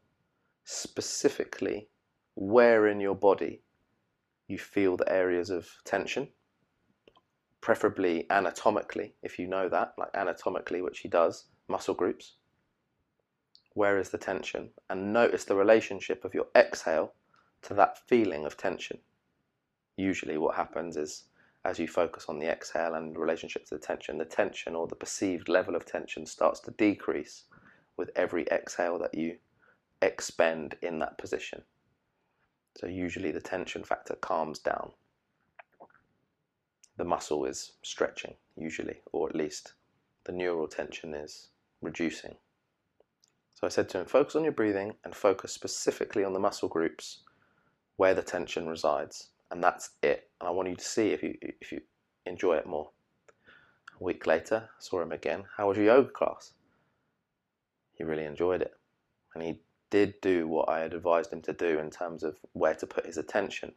specifically 0.64 1.88
where 2.34 2.88
in 2.88 3.00
your 3.00 3.14
body 3.14 3.62
you 4.48 4.58
feel 4.58 4.96
the 4.96 5.10
areas 5.10 5.50
of 5.50 5.68
tension, 5.84 6.28
preferably 7.60 8.26
anatomically, 8.30 9.14
if 9.22 9.38
you 9.38 9.46
know 9.46 9.68
that, 9.68 9.94
like 9.96 10.10
anatomically, 10.14 10.82
which 10.82 11.00
he 11.00 11.08
does, 11.08 11.46
muscle 11.68 11.94
groups. 11.94 12.34
Where 13.72 13.98
is 13.98 14.10
the 14.10 14.18
tension? 14.18 14.70
And 14.90 15.12
notice 15.12 15.44
the 15.44 15.56
relationship 15.56 16.24
of 16.24 16.34
your 16.34 16.46
exhale 16.54 17.14
to 17.64 17.74
that 17.74 17.98
feeling 18.06 18.44
of 18.44 18.56
tension. 18.56 18.98
Usually, 19.96 20.38
what 20.38 20.56
happens 20.56 20.96
is 20.96 21.24
as 21.64 21.78
you 21.78 21.88
focus 21.88 22.26
on 22.28 22.38
the 22.38 22.46
exhale 22.46 22.94
and 22.94 23.16
relationship 23.16 23.64
to 23.66 23.74
the 23.74 23.80
tension, 23.80 24.18
the 24.18 24.24
tension 24.24 24.74
or 24.74 24.86
the 24.86 24.94
perceived 24.94 25.48
level 25.48 25.74
of 25.74 25.86
tension 25.86 26.26
starts 26.26 26.60
to 26.60 26.70
decrease 26.72 27.44
with 27.96 28.10
every 28.16 28.46
exhale 28.50 28.98
that 28.98 29.14
you 29.14 29.36
expend 30.02 30.76
in 30.82 30.98
that 30.98 31.16
position. 31.16 31.62
So, 32.76 32.86
usually, 32.86 33.30
the 33.30 33.40
tension 33.40 33.84
factor 33.84 34.14
calms 34.16 34.58
down. 34.58 34.90
The 36.96 37.04
muscle 37.04 37.44
is 37.44 37.72
stretching, 37.82 38.34
usually, 38.56 39.00
or 39.12 39.28
at 39.28 39.36
least 39.36 39.74
the 40.24 40.32
neural 40.32 40.68
tension 40.68 41.14
is 41.14 41.48
reducing. 41.80 42.34
So, 43.54 43.66
I 43.66 43.70
said 43.70 43.88
to 43.90 44.00
him, 44.00 44.06
focus 44.06 44.34
on 44.34 44.42
your 44.42 44.52
breathing 44.52 44.94
and 45.04 45.14
focus 45.14 45.52
specifically 45.52 46.24
on 46.24 46.32
the 46.32 46.40
muscle 46.40 46.68
groups 46.68 47.20
where 47.96 48.14
the 48.14 48.22
tension 48.22 48.66
resides, 48.66 49.28
and 49.50 49.62
that's 49.62 49.90
it. 50.02 50.30
And 50.40 50.48
I 50.48 50.50
want 50.50 50.68
you 50.68 50.76
to 50.76 50.84
see 50.84 51.08
if 51.10 51.22
you 51.22 51.36
if 51.40 51.72
you 51.72 51.80
enjoy 52.26 52.56
it 52.56 52.66
more. 52.66 52.90
A 54.00 54.04
week 54.04 54.26
later, 54.26 54.68
I 54.68 54.80
saw 54.80 55.00
him 55.00 55.12
again. 55.12 55.44
How 55.56 55.68
was 55.68 55.76
your 55.76 55.86
yoga 55.86 56.10
class? 56.10 56.52
He 57.94 58.04
really 58.04 58.24
enjoyed 58.24 58.62
it, 58.62 58.74
and 59.34 59.42
he 59.42 59.60
did 59.90 60.20
do 60.20 60.48
what 60.48 60.68
I 60.68 60.80
had 60.80 60.94
advised 60.94 61.32
him 61.32 61.42
to 61.42 61.52
do 61.52 61.78
in 61.78 61.90
terms 61.90 62.24
of 62.24 62.36
where 62.52 62.74
to 62.74 62.86
put 62.86 63.06
his 63.06 63.16
attention. 63.16 63.72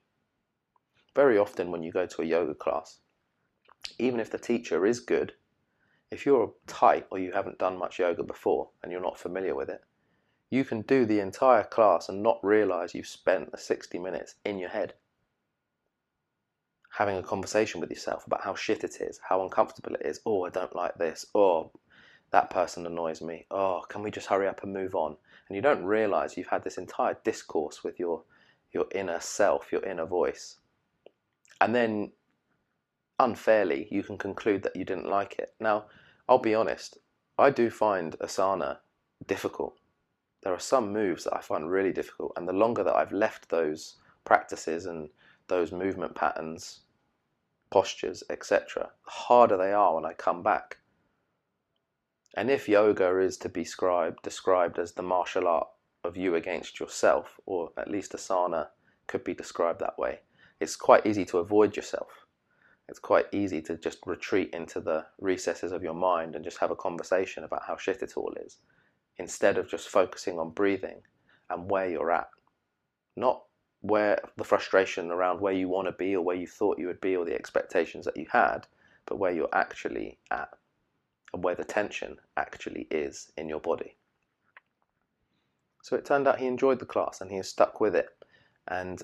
Very 1.14 1.38
often, 1.38 1.72
when 1.72 1.84
you 1.84 1.92
go 1.92 2.08
to 2.08 2.22
a 2.22 2.26
yoga 2.26 2.56
class, 2.56 3.00
even 4.00 4.20
if 4.20 4.32
the 4.32 4.40
teacher 4.40 4.86
is 4.86 5.00
good, 5.00 5.34
if 6.10 6.26
you're 6.26 6.54
tight 6.66 7.06
or 7.12 7.20
you 7.20 7.32
haven't 7.32 7.60
done 7.60 7.78
much 7.78 8.00
yoga 8.00 8.24
before 8.24 8.70
and 8.82 8.92
you're 8.92 9.02
not 9.02 9.20
familiar 9.20 9.56
with 9.56 9.70
it, 9.70 9.84
you 10.50 10.64
can 10.64 10.82
do 10.82 11.06
the 11.06 11.20
entire 11.20 11.64
class 11.64 12.10
and 12.10 12.24
not 12.24 12.40
realize 12.44 12.96
you've 12.96 13.08
spent 13.08 13.52
the 13.52 13.58
60 13.58 14.00
minutes 14.00 14.36
in 14.46 14.60
your 14.60 14.70
head 14.70 14.94
having 16.90 17.18
a 17.18 17.24
conversation 17.24 17.80
with 17.80 17.90
yourself 17.90 18.26
about 18.26 18.44
how 18.44 18.56
shit 18.56 18.84
it 18.84 19.02
is, 19.02 19.20
how 19.30 19.44
uncomfortable 19.44 19.94
it 19.94 20.06
is. 20.06 20.20
Oh, 20.26 20.46
I 20.46 20.50
don't 20.50 20.76
like 20.76 20.96
this. 20.96 21.26
Oh, 21.36 21.72
that 22.32 22.50
person 22.50 22.86
annoys 22.88 23.22
me. 23.22 23.46
Oh, 23.52 23.84
can 23.88 24.02
we 24.02 24.10
just 24.10 24.28
hurry 24.28 24.48
up 24.48 24.64
and 24.64 24.74
move 24.74 24.96
on? 24.96 25.16
And 25.48 25.56
you 25.56 25.62
don't 25.62 25.86
realize 25.86 26.36
you've 26.36 26.48
had 26.48 26.64
this 26.64 26.78
entire 26.78 27.18
discourse 27.24 27.84
with 27.84 28.00
your 28.00 28.24
your 28.72 28.86
inner 28.94 29.20
self, 29.20 29.72
your 29.72 29.84
inner 29.84 30.06
voice. 30.06 30.58
And 31.62 31.74
then 31.74 32.12
unfairly, 33.20 33.88
you 33.90 34.04
can 34.04 34.18
conclude 34.18 34.64
that 34.64 34.76
you 34.76 34.84
didn't 34.84 35.10
like 35.10 35.40
it. 35.40 35.54
Now, 35.60 35.86
I'll 36.28 36.38
be 36.40 36.54
honest, 36.54 36.98
I 37.38 37.50
do 37.50 37.70
find 37.70 38.18
asana 38.20 38.80
difficult 39.26 39.78
there 40.48 40.56
are 40.56 40.60
some 40.60 40.94
moves 40.94 41.26
that 41.26 41.36
I 41.36 41.42
find 41.42 41.70
really 41.70 41.92
difficult, 41.92 42.32
and 42.38 42.48
the 42.48 42.54
longer 42.54 42.82
that 42.82 42.96
I've 42.96 43.12
left 43.12 43.50
those 43.50 43.98
practices 44.24 44.86
and 44.86 45.10
those 45.50 45.74
movement 45.74 46.16
patterns, 46.16 46.84
postures, 47.70 48.24
etc., 48.30 48.92
the 49.04 49.12
harder 49.12 49.58
they 49.58 49.74
are 49.74 49.94
when 49.94 50.06
I 50.06 50.14
come 50.14 50.44
back. 50.44 50.78
And 52.38 52.50
if 52.50 52.70
yoga 52.70 53.20
is 53.20 53.36
to 53.40 53.50
be 53.50 53.64
described, 53.64 54.24
described 54.24 54.80
as 54.80 54.94
the 54.94 55.04
martial 55.04 55.50
art 55.50 55.68
of 56.06 56.16
you 56.16 56.36
against 56.36 56.80
yourself, 56.80 57.42
or 57.46 57.74
at 57.76 57.92
least 57.92 58.14
asana 58.14 58.70
could 59.06 59.26
be 59.26 59.34
described 59.34 59.82
that 59.82 60.00
way, 60.00 60.22
it's 60.62 60.78
quite 60.78 61.06
easy 61.06 61.26
to 61.26 61.40
avoid 61.40 61.76
yourself. 61.76 62.26
It's 62.88 63.00
quite 63.00 63.26
easy 63.34 63.62
to 63.64 63.76
just 63.76 63.98
retreat 64.06 64.52
into 64.54 64.80
the 64.80 65.08
recesses 65.20 65.74
of 65.74 65.84
your 65.84 65.94
mind 65.94 66.36
and 66.36 66.46
just 66.46 66.60
have 66.60 66.72
a 66.72 66.76
conversation 66.78 67.44
about 67.44 67.64
how 67.68 67.76
shit 67.76 68.02
it 68.02 68.16
all 68.16 68.34
is 68.46 68.60
instead 69.20 69.58
of 69.58 69.70
just 69.70 69.90
focusing 69.90 70.40
on 70.40 70.52
breathing 70.52 71.02
and 71.50 71.70
where 71.70 71.90
you're 71.90 72.12
at. 72.12 72.30
Not 73.16 73.44
where 73.82 74.20
the 74.38 74.44
frustration 74.44 75.12
around 75.12 75.40
where 75.40 75.54
you 75.54 75.70
want 75.70 75.88
to 75.88 75.92
be 75.92 76.16
or 76.16 76.24
where 76.24 76.36
you 76.36 76.48
thought 76.48 76.80
you 76.80 76.88
would 76.88 77.02
be 77.02 77.16
or 77.16 77.26
the 77.26 77.36
expectations 77.36 78.06
that 78.06 78.18
you 78.18 78.26
had, 78.32 78.68
but 79.06 79.18
where 79.18 79.32
you're 79.32 79.54
actually 79.54 80.18
at 80.32 80.50
and 81.34 81.44
where 81.44 81.56
the 81.56 81.64
tension 81.64 82.18
actually 82.36 82.88
is 82.92 83.32
in 83.38 83.50
your 83.50 83.60
body. 83.60 83.96
So 85.84 85.96
it 85.96 86.06
turned 86.06 86.28
out 86.28 86.40
he 86.40 86.48
enjoyed 86.48 86.80
the 86.80 86.86
class 86.86 87.22
and 87.22 87.32
he 87.32 87.38
has 87.38 87.48
stuck 87.48 87.80
with 87.80 87.96
it. 87.96 88.10
And 88.68 89.02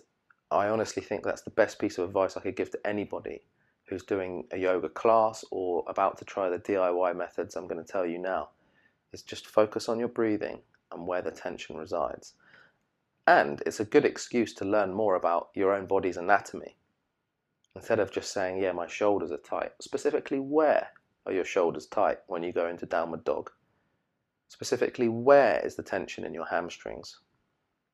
I 0.52 0.68
honestly 0.68 1.02
think 1.02 1.24
that's 1.24 1.42
the 1.42 1.50
best 1.50 1.80
piece 1.80 1.98
of 1.98 2.06
advice 2.06 2.36
I 2.36 2.42
could 2.42 2.56
give 2.56 2.72
to 2.72 2.88
anybody 2.88 3.42
who's 3.86 4.04
doing 4.04 4.46
a 4.52 4.58
yoga 4.58 4.90
class 4.90 5.46
or 5.52 5.84
about 5.88 6.18
to 6.18 6.26
try 6.26 6.50
the 6.50 6.60
DIY 6.60 7.16
methods 7.16 7.56
I'm 7.56 7.68
going 7.68 7.84
to 7.84 7.92
tell 7.92 8.06
you 8.06 8.18
now 8.18 8.50
is 9.14 9.22
just 9.22 9.48
focus 9.48 9.88
on 9.88 10.00
your 10.00 10.08
breathing 10.08 10.60
and 10.92 11.08
where 11.08 11.22
the 11.22 11.32
tension 11.32 11.78
resides. 11.78 12.34
And 13.26 13.62
it's 13.66 13.80
a 13.80 13.86
good 13.86 14.04
excuse 14.04 14.54
to 14.56 14.66
learn 14.66 14.94
more 14.94 15.16
about 15.16 15.50
your 15.54 15.74
own 15.74 15.86
body's 15.86 16.18
anatomy. 16.18 16.76
Instead 17.76 18.00
of 18.00 18.12
just 18.12 18.34
saying, 18.34 18.62
yeah, 18.62 18.72
my 18.72 18.88
shoulders 18.88 19.32
are 19.32 19.38
tight, 19.38 19.72
specifically 19.80 20.40
where 20.40 20.90
are 21.26 21.34
your 21.34 21.46
shoulders 21.46 21.88
tight 21.88 22.20
when 22.28 22.44
you 22.44 22.52
go 22.52 22.68
into 22.68 22.86
downward 22.86 23.24
dog? 23.24 23.50
Specifically, 24.50 25.08
where 25.08 25.66
is 25.66 25.76
the 25.76 25.84
tension 25.84 26.26
in 26.26 26.34
your 26.34 26.46
hamstrings? 26.46 27.20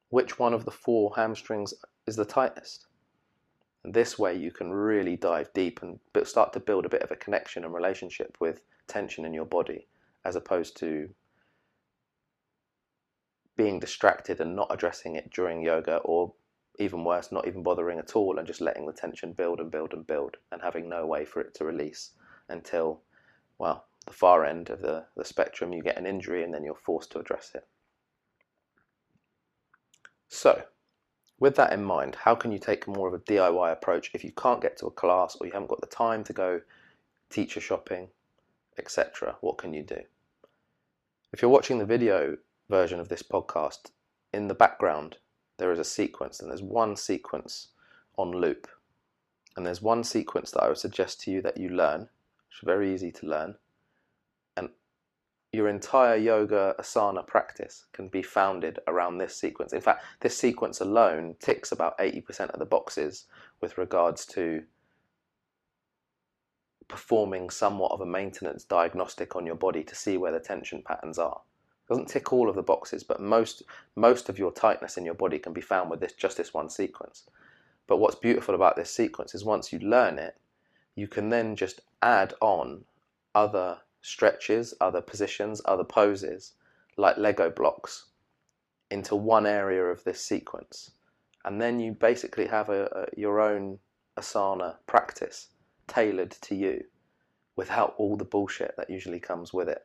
Which 0.09 0.39
one 0.39 0.53
of 0.53 0.65
the 0.65 0.71
four 0.71 1.13
hamstrings 1.15 1.73
is 2.07 2.15
the 2.15 2.25
tightest? 2.25 2.87
And 3.83 3.93
this 3.93 4.19
way, 4.19 4.35
you 4.35 4.51
can 4.51 4.71
really 4.71 5.15
dive 5.15 5.53
deep 5.53 5.81
and 5.81 5.99
start 6.27 6.51
to 6.53 6.59
build 6.59 6.85
a 6.85 6.89
bit 6.89 7.03
of 7.03 7.11
a 7.11 7.15
connection 7.15 7.63
and 7.63 7.73
relationship 7.73 8.35
with 8.41 8.61
tension 8.87 9.23
in 9.23 9.33
your 9.33 9.45
body 9.45 9.87
as 10.25 10.35
opposed 10.35 10.77
to 10.77 11.09
being 13.55 13.79
distracted 13.79 14.39
and 14.39 14.55
not 14.55 14.71
addressing 14.71 15.15
it 15.15 15.29
during 15.31 15.61
yoga 15.61 15.97
or 15.97 16.33
even 16.79 17.03
worse 17.03 17.29
not 17.31 17.45
even 17.45 17.61
bothering 17.61 17.99
at 17.99 18.15
all 18.15 18.37
and 18.37 18.47
just 18.47 18.61
letting 18.61 18.85
the 18.85 18.93
tension 18.93 19.33
build 19.33 19.59
and 19.59 19.69
build 19.69 19.91
and 19.93 20.07
build 20.07 20.37
and 20.51 20.61
having 20.61 20.87
no 20.87 21.05
way 21.05 21.25
for 21.25 21.41
it 21.41 21.53
to 21.53 21.65
release 21.65 22.11
until 22.47 23.01
well 23.57 23.85
the 24.07 24.13
far 24.13 24.45
end 24.45 24.69
of 24.69 24.81
the, 24.81 25.05
the 25.17 25.25
spectrum 25.25 25.73
you 25.73 25.83
get 25.83 25.97
an 25.97 26.05
injury 26.05 26.43
and 26.43 26.53
then 26.53 26.63
you're 26.63 26.73
forced 26.73 27.11
to 27.11 27.19
address 27.19 27.51
it. 27.53 27.67
So 30.29 30.63
with 31.37 31.55
that 31.57 31.73
in 31.73 31.83
mind 31.83 32.15
how 32.15 32.35
can 32.35 32.53
you 32.53 32.59
take 32.59 32.87
more 32.87 33.09
of 33.09 33.13
a 33.13 33.19
diy 33.19 33.71
approach 33.73 34.09
if 34.13 34.23
you 34.23 34.31
can't 34.31 34.61
get 34.61 34.77
to 34.77 34.87
a 34.87 34.91
class 34.91 35.35
or 35.39 35.47
you 35.47 35.53
haven't 35.53 35.69
got 35.69 35.81
the 35.81 35.87
time 35.87 36.23
to 36.23 36.33
go 36.33 36.61
teacher 37.29 37.59
shopping 37.59 38.07
etc., 38.79 39.35
what 39.41 39.57
can 39.57 39.73
you 39.73 39.83
do? 39.83 40.01
If 41.31 41.41
you're 41.41 41.51
watching 41.51 41.77
the 41.77 41.85
video 41.85 42.37
version 42.69 42.99
of 42.99 43.09
this 43.09 43.21
podcast, 43.21 43.91
in 44.33 44.47
the 44.47 44.55
background 44.55 45.17
there 45.59 45.71
is 45.71 45.79
a 45.79 45.83
sequence, 45.83 46.39
and 46.39 46.49
there's 46.49 46.63
one 46.63 46.95
sequence 46.95 47.67
on 48.17 48.31
loop. 48.31 48.67
And 49.55 49.65
there's 49.65 49.81
one 49.81 50.03
sequence 50.03 50.51
that 50.51 50.63
I 50.63 50.69
would 50.69 50.77
suggest 50.77 51.21
to 51.21 51.31
you 51.31 51.41
that 51.41 51.57
you 51.57 51.69
learn, 51.69 52.01
which 52.01 52.61
is 52.61 52.65
very 52.65 52.93
easy 52.93 53.11
to 53.11 53.27
learn. 53.27 53.55
And 54.55 54.69
your 55.51 55.67
entire 55.67 56.15
yoga 56.15 56.75
asana 56.79 57.27
practice 57.27 57.85
can 57.91 58.07
be 58.07 58.23
founded 58.23 58.79
around 58.87 59.17
this 59.17 59.35
sequence. 59.35 59.73
In 59.73 59.81
fact, 59.81 60.05
this 60.21 60.37
sequence 60.37 60.79
alone 60.79 61.35
ticks 61.39 61.73
about 61.73 61.97
80% 61.97 62.51
of 62.51 62.59
the 62.59 62.65
boxes 62.65 63.25
with 63.59 63.77
regards 63.77 64.25
to 64.27 64.63
performing 66.89 67.49
somewhat 67.49 67.91
of 67.93 68.01
a 68.01 68.05
maintenance 68.05 68.65
diagnostic 68.65 69.35
on 69.35 69.45
your 69.45 69.55
body 69.55 69.83
to 69.83 69.95
see 69.95 70.17
where 70.17 70.31
the 70.33 70.39
tension 70.39 70.81
patterns 70.81 71.17
are. 71.17 71.39
It 71.85 71.93
doesn't 71.93 72.09
tick 72.09 72.33
all 72.33 72.49
of 72.49 72.55
the 72.55 72.63
boxes, 72.63 73.03
but 73.03 73.21
most 73.21 73.63
most 73.95 74.27
of 74.27 74.37
your 74.37 74.51
tightness 74.51 74.97
in 74.97 75.05
your 75.05 75.13
body 75.13 75.39
can 75.39 75.53
be 75.53 75.61
found 75.61 75.89
with 75.89 76.01
this 76.01 76.13
just 76.13 76.35
this 76.35 76.53
one 76.53 76.69
sequence. 76.69 77.23
But 77.87 77.97
what's 77.97 78.15
beautiful 78.15 78.55
about 78.55 78.75
this 78.75 78.91
sequence 78.91 79.33
is 79.33 79.45
once 79.45 79.71
you 79.71 79.79
learn 79.79 80.19
it, 80.19 80.35
you 80.95 81.07
can 81.07 81.29
then 81.29 81.55
just 81.55 81.79
add 82.01 82.33
on 82.41 82.83
other 83.33 83.79
stretches, 84.01 84.73
other 84.81 85.01
positions, 85.01 85.61
other 85.65 85.83
poses, 85.83 86.53
like 86.97 87.17
Lego 87.17 87.49
blocks, 87.49 88.05
into 88.91 89.15
one 89.15 89.45
area 89.45 89.83
of 89.83 90.03
this 90.03 90.21
sequence. 90.21 90.91
And 91.45 91.61
then 91.61 91.79
you 91.79 91.93
basically 91.93 92.47
have 92.47 92.69
a, 92.69 92.85
a, 92.85 93.19
your 93.19 93.39
own 93.39 93.79
asana 94.17 94.75
practice 94.87 95.47
tailored 95.89 96.31
to 96.31 96.55
you 96.55 96.83
without 97.55 97.95
all 97.97 98.15
the 98.15 98.23
bullshit 98.23 98.73
that 98.77 98.89
usually 98.89 99.19
comes 99.19 99.53
with 99.53 99.67
it. 99.67 99.81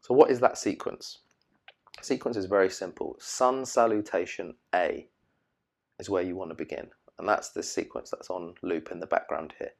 So, 0.00 0.14
what 0.14 0.30
is 0.30 0.40
that 0.40 0.58
sequence? 0.58 1.18
sequence 2.00 2.36
is 2.36 2.46
very 2.46 2.70
simple. 2.70 3.16
Sun 3.18 3.64
salutation 3.64 4.54
A 4.74 5.08
is 5.98 6.08
where 6.08 6.22
you 6.22 6.36
want 6.36 6.50
to 6.50 6.54
begin 6.54 6.88
and 7.18 7.28
that's 7.28 7.50
the 7.50 7.62
sequence 7.62 8.10
that's 8.10 8.30
on 8.30 8.54
loop 8.62 8.90
in 8.90 9.00
the 9.00 9.06
background 9.06 9.54
here. 9.58 9.72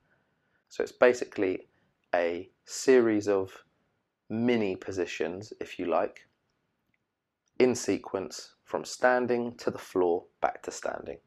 So 0.68 0.82
it's 0.82 0.92
basically 0.92 1.68
a 2.14 2.50
series 2.64 3.28
of 3.28 3.52
mini 4.28 4.76
positions, 4.76 5.52
if 5.60 5.78
you 5.78 5.86
like, 5.86 6.28
in 7.58 7.74
sequence 7.74 8.54
from 8.64 8.84
standing 8.84 9.56
to 9.58 9.70
the 9.70 9.78
floor 9.78 10.24
back 10.40 10.62
to 10.64 10.70
standing. 10.70 11.18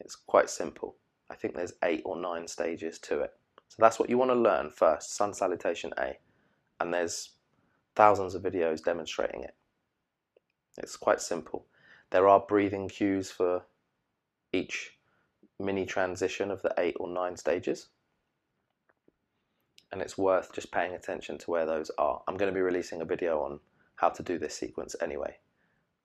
It's 0.00 0.16
quite 0.16 0.50
simple. 0.50 0.96
I 1.30 1.34
think 1.34 1.54
there's 1.54 1.74
eight 1.84 2.02
or 2.04 2.20
nine 2.20 2.48
stages 2.48 2.98
to 3.00 3.20
it. 3.20 3.32
So 3.68 3.76
that's 3.78 4.00
what 4.00 4.10
you 4.10 4.18
want 4.18 4.32
to 4.32 4.34
learn 4.34 4.70
first, 4.70 5.14
Sun 5.14 5.32
Salutation 5.32 5.92
A. 5.96 6.18
And 6.80 6.92
there's 6.92 7.30
thousands 7.94 8.34
of 8.34 8.42
videos 8.42 8.82
demonstrating 8.82 9.44
it. 9.44 9.54
It's 10.76 10.96
quite 10.96 11.20
simple. 11.20 11.66
There 12.10 12.28
are 12.28 12.40
breathing 12.40 12.88
cues 12.88 13.30
for 13.30 13.62
each 14.52 14.98
mini 15.60 15.86
transition 15.86 16.50
of 16.50 16.62
the 16.62 16.74
eight 16.78 16.96
or 16.98 17.08
nine 17.08 17.36
stages. 17.36 17.88
And 19.92 20.02
it's 20.02 20.18
worth 20.18 20.52
just 20.52 20.72
paying 20.72 20.94
attention 20.94 21.38
to 21.38 21.50
where 21.50 21.66
those 21.66 21.90
are. 21.98 22.22
I'm 22.26 22.36
going 22.36 22.50
to 22.50 22.54
be 22.54 22.62
releasing 22.62 23.02
a 23.02 23.04
video 23.04 23.40
on 23.40 23.60
how 23.96 24.08
to 24.08 24.22
do 24.22 24.38
this 24.38 24.54
sequence 24.54 24.96
anyway, 25.00 25.36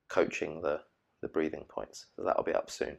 coaching 0.08 0.62
the, 0.62 0.82
the 1.22 1.28
breathing 1.28 1.66
points. 1.68 2.08
So 2.16 2.24
that'll 2.24 2.44
be 2.44 2.54
up 2.54 2.70
soon. 2.70 2.98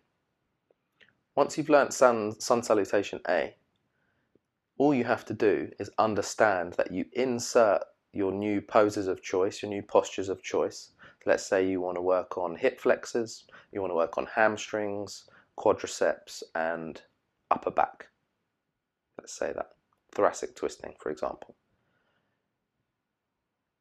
Once 1.36 1.58
you've 1.58 1.68
learnt 1.68 1.92
sun, 1.92 2.38
sun 2.40 2.62
salutation 2.62 3.20
A, 3.28 3.54
all 4.78 4.94
you 4.94 5.04
have 5.04 5.24
to 5.26 5.34
do 5.34 5.70
is 5.78 5.90
understand 5.98 6.72
that 6.72 6.90
you 6.90 7.04
insert 7.12 7.82
your 8.12 8.32
new 8.32 8.62
poses 8.62 9.06
of 9.06 9.22
choice, 9.22 9.62
your 9.62 9.70
new 9.70 9.82
postures 9.82 10.30
of 10.30 10.42
choice. 10.42 10.92
Let's 11.26 11.46
say 11.46 11.68
you 11.68 11.82
want 11.82 11.96
to 11.96 12.02
work 12.02 12.38
on 12.38 12.56
hip 12.56 12.80
flexors, 12.80 13.44
you 13.70 13.82
want 13.82 13.90
to 13.90 13.96
work 13.96 14.16
on 14.16 14.26
hamstrings, 14.26 15.28
quadriceps 15.58 16.42
and 16.54 17.02
upper 17.50 17.70
back. 17.70 18.06
Let's 19.18 19.34
say 19.34 19.52
that. 19.54 19.72
Thoracic 20.12 20.56
twisting, 20.56 20.94
for 20.98 21.10
example. 21.10 21.54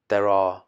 There 0.09 0.27
are 0.27 0.63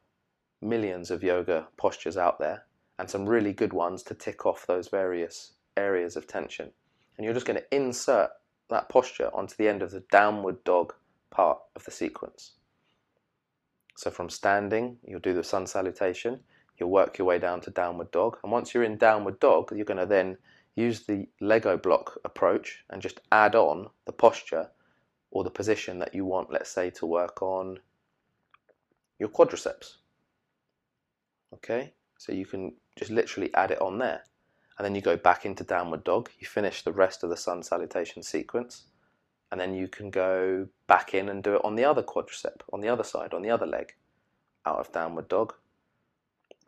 millions 0.62 1.12
of 1.12 1.21
yoga 1.21 1.67
postures 1.76 2.15
out 2.15 2.39
there 2.39 2.63
and 2.97 3.10
some 3.10 3.28
really 3.28 3.52
good 3.52 3.73
ones 3.73 4.04
to 4.04 4.13
tick 4.13 4.45
off 4.45 4.65
those 4.65 4.88
various 4.88 5.54
areas 5.78 6.16
of 6.16 6.28
tension. 6.28 6.72
And 7.18 7.26
you're 7.26 7.34
just 7.34 7.46
going 7.46 7.60
to 7.60 7.76
insert 7.76 8.30
that 8.70 8.90
posture 8.90 9.30
onto 9.34 9.56
the 9.56 9.68
end 9.68 9.82
of 9.82 9.92
the 9.92 10.04
downward 10.12 10.63
dog 10.63 10.94
part 11.30 11.60
of 11.76 11.84
the 11.86 11.92
sequence. 11.92 12.54
So 13.96 14.12
from 14.12 14.30
standing, 14.30 14.98
you'll 15.04 15.20
do 15.20 15.34
the 15.34 15.44
sun 15.44 15.66
salutation, 15.66 16.40
you'll 16.78 16.92
work 16.92 17.18
your 17.18 17.28
way 17.28 17.40
down 17.40 17.62
to 17.62 17.72
downward 17.72 18.12
dog, 18.12 18.38
and 18.44 18.52
once 18.52 18.74
you're 18.74 18.84
in 18.84 18.98
downward 18.98 19.40
dog, 19.40 19.72
you're 19.76 19.86
going 19.86 19.98
to 19.98 20.06
then 20.06 20.38
use 20.76 21.02
the 21.02 21.28
Lego 21.42 21.78
block 21.78 22.20
approach 22.24 22.84
and 22.92 23.02
just 23.02 23.20
add 23.32 23.56
on 23.56 23.88
the 24.06 24.12
posture 24.12 24.70
or 25.32 25.44
the 25.44 25.50
position 25.50 25.98
that 26.00 26.13
you 26.13 26.26
want, 26.26 26.52
let's 26.52 26.70
say, 26.70 26.92
to 26.92 27.06
work 27.06 27.42
on 27.42 27.80
your 29.20 29.30
quadriceps. 29.30 29.98
Okay, 31.54 31.94
so 32.18 32.32
you 32.32 32.46
can 32.46 32.74
just 32.96 33.10
literally 33.10 33.52
add 33.56 33.72
it 33.72 33.82
on 33.82 33.98
there. 33.98 34.24
And 34.78 34.86
then 34.86 34.94
you 34.94 35.02
go 35.02 35.18
back 35.18 35.46
into 35.46 35.63
downward 35.63 36.04
dog, 36.04 36.30
you 36.40 36.46
finish 36.46 36.84
the 36.84 36.92
rest 36.92 37.24
of 37.24 37.30
the 37.30 37.38
sun 37.38 37.63
salutation 37.63 38.22
sequence, 38.22 38.86
and 39.52 39.60
then 39.60 39.74
you 39.74 39.88
can 39.88 40.10
go 40.10 40.68
back 40.88 41.13
in 41.13 41.30
and 41.30 41.44
do 41.44 41.56
it 41.56 41.62
on 41.63 41.76
the 41.76 41.86
other 41.86 42.04
quadricep, 42.04 42.62
on 42.72 42.82
the 42.82 42.90
other 42.90 43.04
side, 43.04 43.34
on 43.34 43.42
the 43.42 43.50
other 43.50 43.66
leg, 43.66 43.96
out 44.66 44.80
of 44.80 44.92
downward 44.92 45.28
dog. 45.28 45.54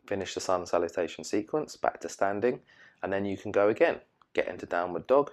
Finish 0.06 0.34
the 0.34 0.40
sun 0.40 0.66
salutation 0.66 1.22
sequence, 1.22 1.76
back 1.76 2.00
to 2.00 2.08
standing, 2.08 2.60
and 3.02 3.12
then 3.12 3.24
you 3.24 3.36
can 3.36 3.52
go 3.52 3.68
again, 3.68 4.00
get 4.34 4.48
into 4.48 4.66
downward 4.66 5.06
dog, 5.06 5.30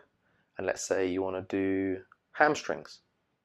and 0.58 0.68
let's 0.68 0.86
say 0.86 1.08
you 1.08 1.22
want 1.22 1.36
to 1.36 1.56
do 1.56 2.02
hamstrings. 2.34 3.00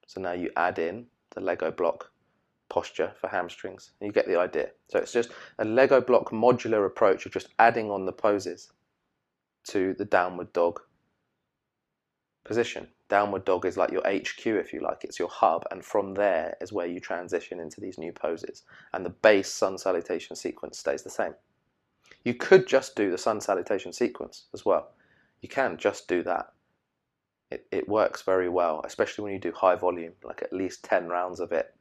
So 0.07 0.21
now 0.21 0.33
you 0.33 0.51
add 0.57 0.79
in 0.79 1.07
the 1.31 1.40
Lego 1.40 1.71
block 1.71 2.11
posture 2.68 3.12
for 3.21 3.29
hamstrings, 3.29 3.92
you 4.01 4.12
get 4.12 4.27
the 4.27 4.38
idea. 4.38 4.71
So 4.88 4.99
it's 4.99 5.12
just 5.12 5.31
a 5.59 5.64
Lego 5.64 6.01
block 6.01 6.31
modular 6.31 6.87
approach 6.87 7.25
of 7.25 7.33
just 7.33 7.49
adding 7.59 7.90
on 7.90 8.05
the 8.05 8.12
poses 8.12 8.73
to 9.68 9.94
the 9.94 10.05
downward 10.05 10.53
dog 10.53 10.81
position. 12.44 12.88
Downward 13.09 13.44
dog 13.44 13.66
is 13.66 13.77
like 13.77 13.90
your 13.90 14.03
HQ, 14.07 14.46
if 14.46 14.72
you 14.72 14.81
like, 14.81 15.05
it's 15.05 15.18
your 15.18 15.29
hub, 15.29 15.64
and 15.70 15.85
from 15.85 16.14
there 16.14 16.57
is 16.61 16.72
where 16.72 16.87
you 16.87 16.98
transition 16.98 17.61
into 17.61 17.81
these 17.81 17.98
new 17.98 18.12
poses. 18.12 18.62
And 18.92 19.05
the 19.05 19.11
base 19.11 19.51
sun 19.51 19.79
salutation 19.79 20.35
sequence 20.35 20.79
stays 20.79 21.03
the 21.03 21.11
same. 21.11 21.35
You 22.25 22.35
could 22.35 22.66
just 22.66 22.96
do 22.96 23.11
the 23.11 23.18
sun 23.18 23.40
salutation 23.40 23.92
sequence 23.92 24.46
as 24.55 24.64
well. 24.64 24.92
You 25.40 25.48
can 25.48 25.77
just 25.77 26.09
do 26.09 26.22
that. 26.22 26.53
It, 27.51 27.66
it 27.70 27.88
works 27.88 28.22
very 28.22 28.48
well, 28.48 28.81
especially 28.85 29.25
when 29.25 29.33
you 29.35 29.38
do 29.38 29.53
high 29.53 29.77
volume, 29.77 30.14
like 30.25 30.42
at 30.42 30.53
least 30.53 30.85
10 30.85 31.09
rounds 31.09 31.38
of 31.38 31.53
it. 31.53 31.75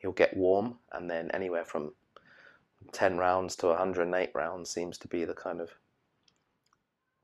You'll 0.00 0.12
get 0.12 0.36
warm, 0.36 0.76
and 0.92 1.10
then 1.10 1.30
anywhere 1.32 1.64
from 1.64 1.92
10 2.92 3.18
rounds 3.18 3.56
to 3.56 3.68
108 3.68 4.30
rounds 4.34 4.70
seems 4.70 4.98
to 4.98 5.08
be 5.08 5.24
the 5.24 5.34
kind 5.34 5.60
of 5.60 5.70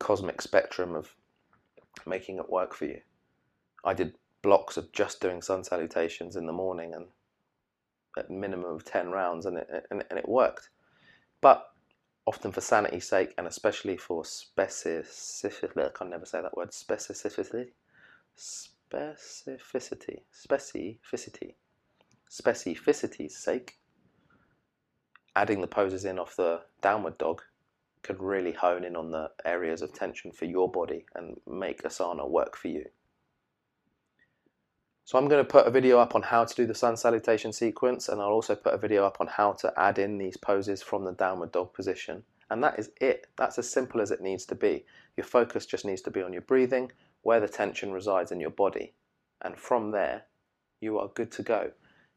cosmic 0.03 0.43
spectrum 0.43 0.97
of 0.97 1.15
making 2.07 2.39
it 2.39 2.51
work 2.51 2.75
for 2.75 2.87
you. 2.87 3.01
I 3.85 3.95
did 3.95 4.17
blocks 4.43 4.77
of 4.77 4.91
just 4.91 5.21
doing 5.21 5.41
sun 5.41 5.63
salutations 5.63 6.35
in 6.35 6.47
the 6.47 6.53
morning 6.53 6.93
and 6.93 7.07
at 8.19 8.29
minimum 8.29 8.75
of 8.75 8.85
10 8.85 9.11
rounds 9.11 9.47
and 9.47 9.59
it, 9.59 9.87
and, 9.93 10.05
and 10.11 10.19
it 10.19 10.29
worked. 10.29 10.71
But 11.41 11.69
often 12.27 12.51
for 12.51 12.61
sanity's 12.61 13.09
sake 13.09 13.33
and 13.39 13.47
especially 13.47 13.97
for 13.97 14.25
specificity, 14.25 15.87
I 15.87 15.91
can 15.95 16.11
never 16.11 16.27
say 16.27 16.43
that 16.43 16.57
word, 16.57 16.71
specificity, 16.71 17.69
specificity, 18.37 20.23
specificity, 20.35 21.55
specificity's 22.29 23.37
sake, 23.37 23.79
adding 25.37 25.61
the 25.61 25.69
poses 25.69 26.05
in 26.05 26.19
off 26.19 26.35
the 26.35 26.63
downward 26.81 27.19
dog 27.19 27.43
could 28.03 28.21
really 28.21 28.53
hone 28.53 28.85
in 28.85 28.97
on 28.97 29.11
the 29.11 29.31
areas 29.45 29.83
of 29.83 29.93
tension 29.93 30.33
for 30.33 30.45
your 30.45 30.71
body 30.71 31.07
and 31.15 31.37
make 31.47 31.83
asana 31.83 32.29
work 32.29 32.57
for 32.57 32.69
you. 32.69 32.85
So 35.05 35.19
I'm 35.19 35.29
going 35.29 35.45
to 35.45 35.51
put 35.51 35.67
a 35.67 35.71
video 35.71 35.99
up 35.99 36.15
on 36.15 36.23
how 36.23 36.45
to 36.45 36.55
do 36.55 36.67
the 36.67 36.75
sun 36.75 36.97
salutation 36.97 37.53
sequence 37.53 38.09
and 38.09 38.21
I'll 38.21 38.29
also 38.29 38.55
put 38.55 38.75
a 38.75 38.79
video 38.79 39.05
up 39.05 39.21
on 39.21 39.27
how 39.27 39.53
to 39.55 39.73
add 39.77 39.99
in 39.99 40.17
these 40.17 40.37
poses 40.37 40.83
from 40.83 41.05
the 41.05 41.13
downward 41.13 41.53
dog 41.53 41.75
position. 41.75 42.23
And 42.51 42.63
that 42.63 42.79
is 42.79 42.91
it. 43.01 43.27
That's 43.37 43.59
as 43.59 43.69
simple 43.69 44.01
as 44.01 44.11
it 44.11 44.21
needs 44.21 44.47
to 44.47 44.55
be. 44.55 44.85
Your 45.17 45.25
focus 45.25 45.67
just 45.67 45.85
needs 45.85 46.03
to 46.03 46.11
be 46.11 46.23
on 46.23 46.33
your 46.33 46.43
breathing, 46.43 46.93
where 47.23 47.41
the 47.41 47.49
tension 47.49 47.93
resides 47.93 48.31
in 48.31 48.41
your 48.41 48.51
body. 48.51 48.95
And 49.43 49.59
from 49.59 49.91
there, 49.91 50.25
you 50.81 50.99
are 50.99 51.09
good 51.15 51.31
to 51.33 51.43
go. 51.43 51.73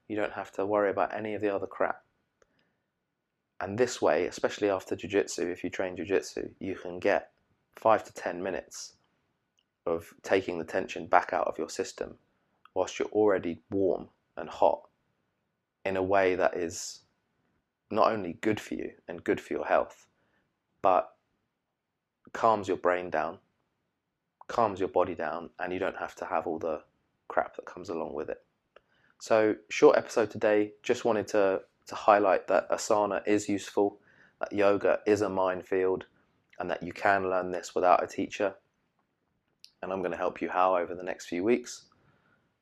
You 0.08 0.15
don't 0.15 0.34
have 0.34 0.52
to 0.54 0.65
worry 0.65 0.89
about 0.89 1.13
any 1.13 1.34
of 1.34 1.41
the 1.41 1.54
other 1.54 1.67
crap. 1.67 2.04
And 3.61 3.77
this 3.77 4.01
way, 4.01 4.27
especially 4.27 4.69
after 4.69 4.95
jiu-jitsu, 4.95 5.47
if 5.49 5.63
you 5.63 5.69
train 5.69 5.95
jiu-jitsu, 5.95 6.49
you 6.59 6.75
can 6.75 6.99
get 6.99 7.31
five 7.75 8.03
to 8.03 8.13
ten 8.13 8.41
minutes 8.43 8.95
of 9.85 10.13
taking 10.23 10.57
the 10.57 10.65
tension 10.65 11.07
back 11.07 11.31
out 11.31 11.47
of 11.47 11.57
your 11.57 11.69
system 11.69 12.15
whilst 12.73 12.99
you're 12.99 13.07
already 13.09 13.61
warm 13.71 14.09
and 14.37 14.49
hot 14.49 14.81
in 15.85 15.95
a 15.95 16.03
way 16.03 16.35
that 16.35 16.57
is 16.57 17.01
not 17.91 18.11
only 18.11 18.33
good 18.41 18.59
for 18.59 18.73
you 18.73 18.91
and 19.07 19.23
good 19.23 19.39
for 19.39 19.53
your 19.53 19.65
health, 19.65 20.07
but 20.81 21.11
calms 22.33 22.67
your 22.67 22.77
brain 22.77 23.09
down, 23.09 23.37
calms 24.47 24.79
your 24.79 24.89
body 24.89 25.15
down, 25.15 25.49
and 25.59 25.71
you 25.71 25.79
don't 25.79 25.97
have 25.97 26.15
to 26.15 26.25
have 26.25 26.47
all 26.47 26.59
the 26.59 26.81
crap 27.27 27.55
that 27.55 27.65
comes 27.65 27.89
along 27.89 28.13
with 28.13 28.29
it. 28.29 28.43
So, 29.19 29.55
short 29.69 29.97
episode 29.97 30.29
today. 30.29 30.73
Just 30.83 31.05
wanted 31.05 31.27
to 31.29 31.61
to 31.88 31.95
highlight 31.95 32.48
that 32.48 32.69
asana 32.69 33.21
is 33.28 33.50
useful, 33.50 34.00
that 34.39 34.54
yoga 34.54 35.00
is 35.06 35.21
a 35.21 35.30
minefield, 35.30 36.06
and 36.60 36.69
that 36.69 36.84
you 36.84 36.93
can 36.93 37.30
learn 37.30 37.52
this 37.52 37.76
without 37.76 38.04
a 38.04 38.08
teacher. 38.08 38.56
And 39.82 39.91
I'm 39.91 40.00
going 40.00 40.12
to 40.12 40.17
help 40.17 40.41
you 40.41 40.50
how 40.50 40.78
over 40.78 40.95
the 40.95 41.04
next 41.04 41.28
few 41.28 41.43
weeks. 41.43 41.84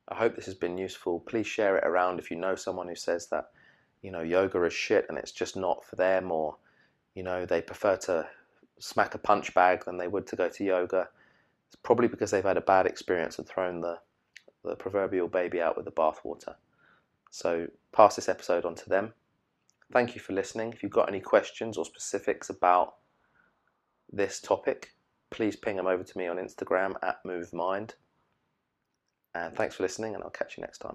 I 0.08 0.14
hope 0.16 0.36
this 0.36 0.44
has 0.46 0.54
been 0.54 0.76
useful. 0.76 1.20
Please 1.20 1.46
share 1.46 1.76
it 1.78 1.86
around 1.86 2.18
if 2.18 2.30
you 2.30 2.36
know 2.36 2.54
someone 2.54 2.88
who 2.88 2.94
says 2.94 3.28
that, 3.28 3.50
you 4.02 4.10
know, 4.10 4.20
yoga 4.20 4.62
is 4.64 4.74
shit 4.74 5.06
and 5.08 5.16
it's 5.16 5.32
just 5.32 5.56
not 5.56 5.84
for 5.84 5.96
them, 5.96 6.30
or, 6.30 6.56
you 7.14 7.22
know, 7.22 7.46
they 7.46 7.62
prefer 7.62 7.96
to 7.96 8.26
smack 8.78 9.14
a 9.14 9.18
punch 9.18 9.54
bag 9.54 9.84
than 9.84 9.96
they 9.96 10.08
would 10.08 10.26
to 10.26 10.36
go 10.36 10.48
to 10.48 10.64
yoga. 10.64 11.08
It's 11.68 11.76
probably 11.82 12.08
because 12.08 12.30
they've 12.30 12.44
had 12.44 12.58
a 12.58 12.62
bad 12.62 12.86
experience 12.86 13.38
and 13.38 13.48
thrown 13.48 13.80
the, 13.80 13.98
the 14.62 14.76
proverbial 14.76 15.28
baby 15.28 15.62
out 15.62 15.76
with 15.76 15.86
the 15.86 15.92
bathwater. 15.92 16.56
So 17.34 17.66
pass 17.90 18.14
this 18.14 18.28
episode 18.28 18.64
on 18.64 18.76
to 18.76 18.88
them. 18.88 19.12
Thank 19.92 20.14
you 20.14 20.20
for 20.20 20.32
listening. 20.32 20.72
If 20.72 20.84
you've 20.84 20.92
got 20.92 21.08
any 21.08 21.18
questions 21.18 21.76
or 21.76 21.84
specifics 21.84 22.48
about 22.48 22.94
this 24.12 24.38
topic, 24.40 24.94
please 25.30 25.56
ping 25.56 25.74
them 25.74 25.88
over 25.88 26.04
to 26.04 26.18
me 26.18 26.28
on 26.28 26.36
Instagram 26.36 26.94
at 27.02 27.24
MoveMind. 27.24 27.94
And 29.34 29.52
thanks 29.56 29.74
for 29.74 29.82
listening, 29.82 30.14
and 30.14 30.22
I'll 30.22 30.30
catch 30.30 30.56
you 30.56 30.60
next 30.60 30.78
time. 30.78 30.94